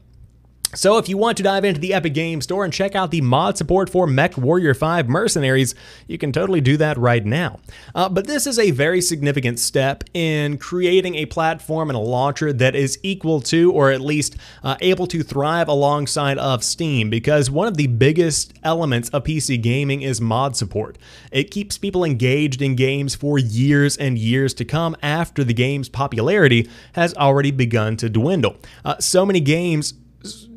So 0.75 0.97
if 0.97 1.07
you 1.07 1.19
want 1.19 1.37
to 1.37 1.43
dive 1.43 1.67
into 1.67 1.83
the 1.83 1.93
Epic 1.93 2.15
Games 2.15 2.45
Store 2.45 2.65
and 2.65 2.73
check 2.73 2.95
out 2.95 3.11
the 3.11 3.21
mod 3.21 3.59
support 3.59 3.91
for 3.91 4.07
MechWarrior 4.07 4.75
5 4.75 5.07
Mercenaries, 5.07 5.75
you 6.07 6.17
can 6.17 6.33
totally 6.33 6.63
do 6.63 6.79
that 6.79 6.97
right 6.97 7.23
now. 7.27 7.61
Uh, 7.95 8.09
but 8.09 8.27
this 8.27 8.47
is 8.47 8.59
a 8.59 8.71
very 8.71 9.03
significant 9.03 9.59
step 9.59 10.03
in 10.15 10.57
creating 10.57 11.17
a 11.17 11.27
platform 11.27 11.91
and 11.91 11.97
a 11.99 12.01
launcher 12.01 12.55
that 12.55 12.75
is 12.75 12.99
equal 13.03 13.43
to, 13.43 13.71
or 13.71 13.91
at 13.91 14.01
least 14.01 14.39
uh, 14.65 14.79
able 14.81 15.07
to 15.09 15.23
thrive 15.23 15.69
alongside 15.69 16.39
of 16.39 16.65
Steam, 16.65 17.11
because 17.11 17.51
one 17.51 17.69
of 17.69 17.77
the 17.77 17.89
biggest 17.89 18.55
elements 18.63 19.11
of 19.11 19.25
PC 19.25 19.61
gaming 19.61 20.01
is 20.01 20.23
mod 20.23 20.57
support. 20.57 20.97
It 21.31 21.51
keeps 21.51 21.77
people 21.77 22.03
engaged 22.03 22.63
in 22.63 22.77
games 22.77 23.15
for 23.15 23.39
years 23.39 23.99
and 23.99 24.17
years 24.17 24.55
to 24.55 24.65
come 24.65 24.97
after 25.03 25.45
the 25.45 25.53
game's 25.53 25.91
popularity 25.91 26.71
has 26.95 27.13
already 27.13 27.51
begun 27.51 27.99
to 27.99 28.09
dwindle. 28.09 28.57
Uh, 28.87 28.97
so 29.01 29.27
many 29.27 29.41
games 29.41 29.93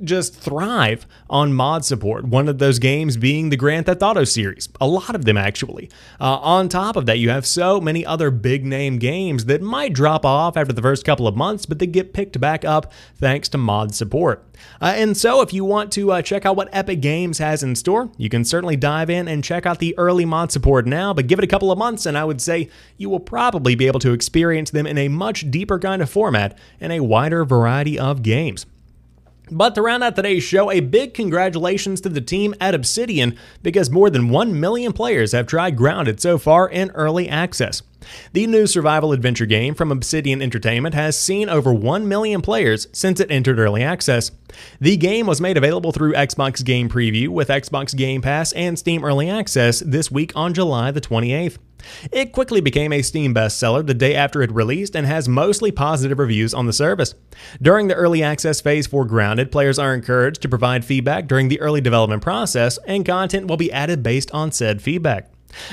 just 0.03 0.35
thrive 0.35 1.07
on 1.29 1.53
mod 1.53 1.85
support. 1.85 2.25
One 2.25 2.47
of 2.47 2.59
those 2.59 2.79
games 2.79 3.17
being 3.17 3.49
the 3.49 3.57
Grand 3.57 3.85
Theft 3.85 4.03
Auto 4.03 4.23
series. 4.23 4.69
A 4.79 4.87
lot 4.87 5.15
of 5.15 5.25
them, 5.25 5.37
actually. 5.37 5.89
Uh, 6.19 6.37
on 6.37 6.69
top 6.69 6.95
of 6.95 7.05
that, 7.05 7.19
you 7.19 7.29
have 7.29 7.45
so 7.45 7.81
many 7.81 8.05
other 8.05 8.31
big 8.31 8.65
name 8.65 8.97
games 8.97 9.45
that 9.45 9.61
might 9.61 9.93
drop 9.93 10.25
off 10.25 10.57
after 10.57 10.73
the 10.73 10.81
first 10.81 11.05
couple 11.05 11.27
of 11.27 11.35
months, 11.35 11.65
but 11.65 11.79
they 11.79 11.87
get 11.87 12.13
picked 12.13 12.39
back 12.39 12.63
up 12.63 12.91
thanks 13.15 13.49
to 13.49 13.57
mod 13.57 13.95
support. 13.95 14.45
Uh, 14.81 14.93
and 14.95 15.17
so, 15.17 15.41
if 15.41 15.53
you 15.53 15.65
want 15.65 15.91
to 15.93 16.11
uh, 16.11 16.21
check 16.21 16.45
out 16.45 16.55
what 16.55 16.69
Epic 16.71 17.01
Games 17.01 17.39
has 17.39 17.63
in 17.63 17.75
store, 17.75 18.09
you 18.17 18.29
can 18.29 18.45
certainly 18.45 18.75
dive 18.75 19.09
in 19.09 19.27
and 19.27 19.43
check 19.43 19.65
out 19.65 19.79
the 19.79 19.97
early 19.97 20.25
mod 20.25 20.51
support 20.51 20.85
now, 20.85 21.13
but 21.13 21.27
give 21.27 21.39
it 21.39 21.45
a 21.45 21.47
couple 21.47 21.71
of 21.71 21.77
months, 21.77 22.05
and 22.05 22.17
I 22.17 22.23
would 22.23 22.41
say 22.41 22.69
you 22.97 23.09
will 23.09 23.19
probably 23.19 23.75
be 23.75 23.87
able 23.87 23.99
to 24.01 24.13
experience 24.13 24.71
them 24.71 24.87
in 24.87 24.97
a 24.97 25.07
much 25.07 25.49
deeper 25.51 25.79
kind 25.79 26.01
of 26.01 26.09
format 26.09 26.57
and 26.79 26.93
a 26.93 27.01
wider 27.01 27.43
variety 27.43 27.99
of 27.99 28.21
games. 28.21 28.65
But 29.51 29.75
to 29.75 29.81
round 29.81 30.03
out 30.03 30.15
today's 30.15 30.43
show, 30.43 30.71
a 30.71 30.79
big 30.79 31.13
congratulations 31.13 32.01
to 32.01 32.09
the 32.09 32.21
team 32.21 32.55
at 32.59 32.73
Obsidian 32.73 33.37
because 33.61 33.89
more 33.89 34.09
than 34.09 34.29
1 34.29 34.59
million 34.59 34.91
players 34.91 35.33
have 35.33 35.47
tried 35.47 35.77
Grounded 35.77 36.19
so 36.19 36.37
far 36.37 36.67
in 36.67 36.91
early 36.91 37.29
access. 37.29 37.81
The 38.33 38.47
new 38.47 38.67
survival 38.67 39.11
adventure 39.11 39.45
game 39.45 39.73
from 39.73 39.91
Obsidian 39.91 40.41
Entertainment 40.41 40.95
has 40.95 41.19
seen 41.19 41.49
over 41.49 41.73
1 41.73 42.07
million 42.07 42.41
players 42.41 42.87
since 42.91 43.19
it 43.19 43.31
entered 43.31 43.59
early 43.59 43.83
access. 43.83 44.31
The 44.79 44.97
game 44.97 45.27
was 45.27 45.41
made 45.41 45.57
available 45.57 45.91
through 45.91 46.13
Xbox 46.13 46.63
Game 46.63 46.89
Preview 46.89 47.29
with 47.29 47.49
Xbox 47.49 47.95
Game 47.95 48.21
Pass 48.21 48.51
and 48.53 48.77
Steam 48.77 49.03
Early 49.03 49.29
Access 49.29 49.79
this 49.79 50.11
week 50.11 50.31
on 50.35 50.53
July 50.53 50.91
the 50.91 51.01
28th. 51.01 51.57
It 52.11 52.31
quickly 52.31 52.61
became 52.61 52.91
a 52.93 53.01
Steam 53.01 53.33
bestseller 53.33 53.85
the 53.85 53.93
day 53.93 54.15
after 54.15 54.41
it 54.41 54.51
released 54.51 54.95
and 54.95 55.05
has 55.05 55.27
mostly 55.27 55.71
positive 55.71 56.19
reviews 56.19 56.53
on 56.53 56.65
the 56.65 56.73
service. 56.73 57.13
During 57.61 57.87
the 57.87 57.95
early 57.95 58.23
access 58.23 58.61
phase 58.61 58.87
for 58.87 59.05
Grounded, 59.05 59.51
players 59.51 59.77
are 59.77 59.93
encouraged 59.93 60.41
to 60.41 60.49
provide 60.49 60.85
feedback 60.85 61.27
during 61.27 61.49
the 61.49 61.59
early 61.59 61.81
development 61.81 62.21
process, 62.23 62.79
and 62.87 63.05
content 63.05 63.47
will 63.47 63.57
be 63.57 63.71
added 63.71 64.03
based 64.03 64.31
on 64.31 64.51
said 64.51 64.81
feedback. 64.81 65.29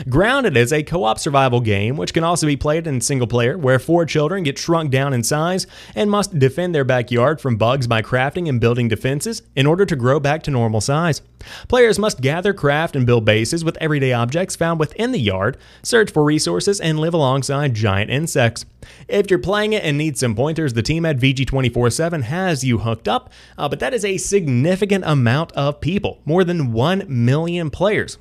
Grounded 0.08 0.56
is 0.56 0.72
a 0.72 0.82
co 0.82 1.04
op 1.04 1.18
survival 1.18 1.60
game 1.60 1.96
which 1.96 2.14
can 2.14 2.24
also 2.24 2.46
be 2.46 2.56
played 2.56 2.86
in 2.86 3.00
single 3.00 3.26
player, 3.26 3.56
where 3.58 3.78
four 3.78 4.04
children 4.04 4.42
get 4.42 4.58
shrunk 4.58 4.90
down 4.90 5.12
in 5.12 5.22
size 5.22 5.66
and 5.94 6.10
must 6.10 6.38
defend 6.38 6.74
their 6.74 6.84
backyard 6.84 7.40
from 7.40 7.56
bugs 7.56 7.86
by 7.86 8.02
crafting 8.02 8.48
and 8.48 8.60
building 8.60 8.88
defenses 8.88 9.42
in 9.56 9.66
order 9.66 9.84
to 9.84 9.96
grow 9.96 10.20
back 10.20 10.42
to 10.44 10.50
normal 10.50 10.80
size. 10.80 11.22
Players 11.68 11.98
must 11.98 12.20
gather, 12.20 12.54
craft, 12.54 12.96
and 12.96 13.06
build 13.06 13.24
bases 13.24 13.64
with 13.64 13.76
everyday 13.78 14.12
objects 14.12 14.56
found 14.56 14.78
within 14.78 15.12
the 15.12 15.20
yard, 15.20 15.56
search 15.82 16.10
for 16.10 16.24
resources, 16.24 16.80
and 16.80 17.00
live 17.00 17.14
alongside 17.14 17.74
giant 17.74 18.10
insects. 18.10 18.64
If 19.08 19.30
you're 19.30 19.38
playing 19.38 19.72
it 19.72 19.84
and 19.84 19.98
need 19.98 20.18
some 20.18 20.34
pointers, 20.34 20.72
the 20.72 20.82
team 20.82 21.06
at 21.06 21.18
VG247 21.18 22.22
has 22.22 22.64
you 22.64 22.78
hooked 22.78 23.08
up, 23.08 23.32
uh, 23.58 23.68
but 23.68 23.80
that 23.80 23.94
is 23.94 24.04
a 24.04 24.16
significant 24.16 25.04
amount 25.06 25.52
of 25.52 25.80
people, 25.80 26.20
more 26.24 26.44
than 26.44 26.72
1 26.72 27.04
million 27.08 27.70
players. 27.70 28.18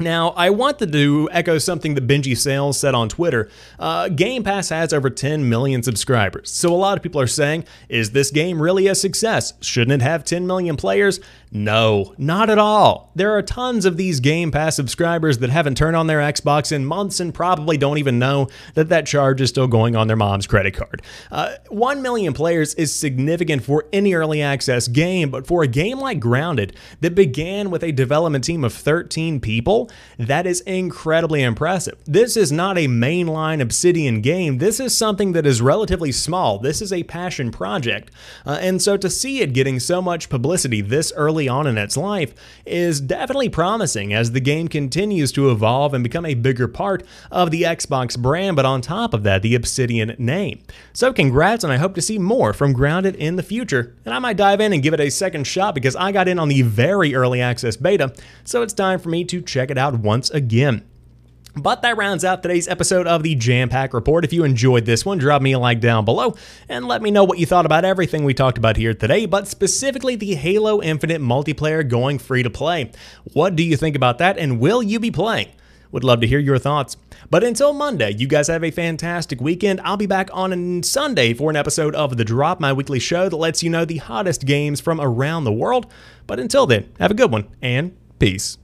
Now, 0.00 0.30
I 0.30 0.50
wanted 0.50 0.90
to 0.92 1.28
echo 1.30 1.58
something 1.58 1.94
that 1.94 2.08
Benji 2.08 2.36
Sales 2.36 2.78
said 2.80 2.96
on 2.96 3.08
Twitter. 3.08 3.48
Uh, 3.78 4.08
game 4.08 4.42
Pass 4.42 4.70
has 4.70 4.92
over 4.92 5.08
10 5.08 5.48
million 5.48 5.84
subscribers, 5.84 6.50
so 6.50 6.74
a 6.74 6.76
lot 6.76 6.96
of 6.96 7.02
people 7.02 7.20
are 7.20 7.28
saying, 7.28 7.64
is 7.88 8.10
this 8.10 8.32
game 8.32 8.60
really 8.60 8.88
a 8.88 8.94
success? 8.96 9.52
Shouldn't 9.60 10.02
it 10.02 10.04
have 10.04 10.24
10 10.24 10.48
million 10.48 10.76
players? 10.76 11.20
No, 11.56 12.16
not 12.18 12.50
at 12.50 12.58
all. 12.58 13.12
There 13.14 13.30
are 13.30 13.40
tons 13.40 13.84
of 13.84 13.96
these 13.96 14.18
Game 14.18 14.50
Pass 14.50 14.74
subscribers 14.74 15.38
that 15.38 15.50
haven't 15.50 15.76
turned 15.76 15.94
on 15.94 16.08
their 16.08 16.18
Xbox 16.18 16.72
in 16.72 16.84
months 16.84 17.20
and 17.20 17.32
probably 17.32 17.76
don't 17.76 17.98
even 17.98 18.18
know 18.18 18.48
that 18.74 18.88
that 18.88 19.06
charge 19.06 19.40
is 19.40 19.50
still 19.50 19.68
going 19.68 19.94
on 19.94 20.08
their 20.08 20.16
mom's 20.16 20.48
credit 20.48 20.74
card. 20.74 21.00
Uh, 21.30 21.54
1 21.68 22.02
million 22.02 22.32
players 22.32 22.74
is 22.74 22.92
significant 22.92 23.62
for 23.62 23.86
any 23.92 24.14
early 24.14 24.42
access 24.42 24.88
game, 24.88 25.30
but 25.30 25.46
for 25.46 25.62
a 25.62 25.68
game 25.68 26.00
like 26.00 26.18
Grounded 26.18 26.74
that 27.02 27.14
began 27.14 27.70
with 27.70 27.84
a 27.84 27.92
development 27.92 28.42
team 28.42 28.64
of 28.64 28.72
13 28.72 29.38
people, 29.38 29.88
that 30.18 30.48
is 30.48 30.60
incredibly 30.62 31.40
impressive. 31.40 31.96
This 32.04 32.36
is 32.36 32.50
not 32.50 32.78
a 32.78 32.88
mainline 32.88 33.62
Obsidian 33.62 34.22
game, 34.22 34.58
this 34.58 34.80
is 34.80 34.96
something 34.96 35.30
that 35.34 35.46
is 35.46 35.62
relatively 35.62 36.10
small. 36.10 36.58
This 36.58 36.82
is 36.82 36.92
a 36.92 37.04
passion 37.04 37.52
project. 37.52 38.10
Uh, 38.44 38.58
and 38.60 38.82
so 38.82 38.96
to 38.96 39.08
see 39.08 39.40
it 39.40 39.52
getting 39.52 39.78
so 39.78 40.02
much 40.02 40.28
publicity 40.28 40.80
this 40.80 41.12
early 41.14 41.43
early 41.44 41.48
on 41.48 41.66
in 41.66 41.78
its 41.78 41.96
life 41.96 42.34
is 42.64 43.00
definitely 43.00 43.48
promising 43.48 44.12
as 44.12 44.32
the 44.32 44.40
game 44.40 44.68
continues 44.68 45.32
to 45.32 45.50
evolve 45.50 45.94
and 45.94 46.02
become 46.02 46.24
a 46.24 46.34
bigger 46.34 46.68
part 46.68 47.04
of 47.30 47.50
the 47.50 47.62
Xbox 47.62 48.18
brand, 48.18 48.56
but 48.56 48.64
on 48.64 48.80
top 48.80 49.14
of 49.14 49.22
that, 49.24 49.42
the 49.42 49.54
Obsidian 49.54 50.14
name. 50.18 50.60
So 50.92 51.12
congrats, 51.12 51.64
and 51.64 51.72
I 51.72 51.76
hope 51.76 51.94
to 51.94 52.02
see 52.02 52.18
more 52.18 52.52
from 52.52 52.72
Grounded 52.72 53.16
in 53.16 53.36
the 53.36 53.42
future. 53.42 53.94
And 54.04 54.14
I 54.14 54.18
might 54.18 54.36
dive 54.36 54.60
in 54.60 54.72
and 54.72 54.82
give 54.82 54.94
it 54.94 55.00
a 55.00 55.10
second 55.10 55.46
shot 55.46 55.74
because 55.74 55.96
I 55.96 56.12
got 56.12 56.28
in 56.28 56.38
on 56.38 56.48
the 56.48 56.62
very 56.62 57.14
early 57.14 57.40
access 57.40 57.76
beta, 57.76 58.14
so 58.44 58.62
it's 58.62 58.72
time 58.72 58.98
for 58.98 59.08
me 59.08 59.24
to 59.24 59.42
check 59.42 59.70
it 59.70 59.78
out 59.78 59.98
once 59.98 60.30
again. 60.30 60.82
But 61.56 61.82
that 61.82 61.96
rounds 61.96 62.24
out 62.24 62.42
today's 62.42 62.66
episode 62.66 63.06
of 63.06 63.22
the 63.22 63.36
Jampack 63.36 63.92
Report. 63.92 64.24
If 64.24 64.32
you 64.32 64.42
enjoyed 64.42 64.86
this 64.86 65.06
one, 65.06 65.18
drop 65.18 65.40
me 65.40 65.52
a 65.52 65.58
like 65.58 65.80
down 65.80 66.04
below 66.04 66.34
and 66.68 66.88
let 66.88 67.00
me 67.00 67.12
know 67.12 67.22
what 67.22 67.38
you 67.38 67.46
thought 67.46 67.64
about 67.64 67.84
everything 67.84 68.24
we 68.24 68.34
talked 68.34 68.58
about 68.58 68.76
here 68.76 68.92
today, 68.92 69.24
but 69.24 69.46
specifically 69.46 70.16
the 70.16 70.34
Halo 70.34 70.82
Infinite 70.82 71.20
multiplayer 71.20 71.88
going 71.88 72.18
free 72.18 72.42
to 72.42 72.50
play. 72.50 72.90
What 73.34 73.54
do 73.54 73.62
you 73.62 73.76
think 73.76 73.94
about 73.94 74.18
that, 74.18 74.36
and 74.36 74.58
will 74.58 74.82
you 74.82 74.98
be 74.98 75.12
playing? 75.12 75.48
Would 75.92 76.02
love 76.02 76.20
to 76.22 76.26
hear 76.26 76.40
your 76.40 76.58
thoughts. 76.58 76.96
But 77.30 77.44
until 77.44 77.72
Monday, 77.72 78.12
you 78.14 78.26
guys 78.26 78.48
have 78.48 78.64
a 78.64 78.72
fantastic 78.72 79.40
weekend. 79.40 79.80
I'll 79.82 79.96
be 79.96 80.06
back 80.06 80.30
on 80.32 80.82
Sunday 80.82 81.34
for 81.34 81.50
an 81.50 81.56
episode 81.56 81.94
of 81.94 82.16
The 82.16 82.24
Drop, 82.24 82.58
my 82.58 82.72
weekly 82.72 82.98
show 82.98 83.28
that 83.28 83.36
lets 83.36 83.62
you 83.62 83.70
know 83.70 83.84
the 83.84 83.98
hottest 83.98 84.44
games 84.44 84.80
from 84.80 85.00
around 85.00 85.44
the 85.44 85.52
world. 85.52 85.86
But 86.26 86.40
until 86.40 86.66
then, 86.66 86.92
have 86.98 87.12
a 87.12 87.14
good 87.14 87.30
one 87.30 87.46
and 87.62 87.96
peace. 88.18 88.52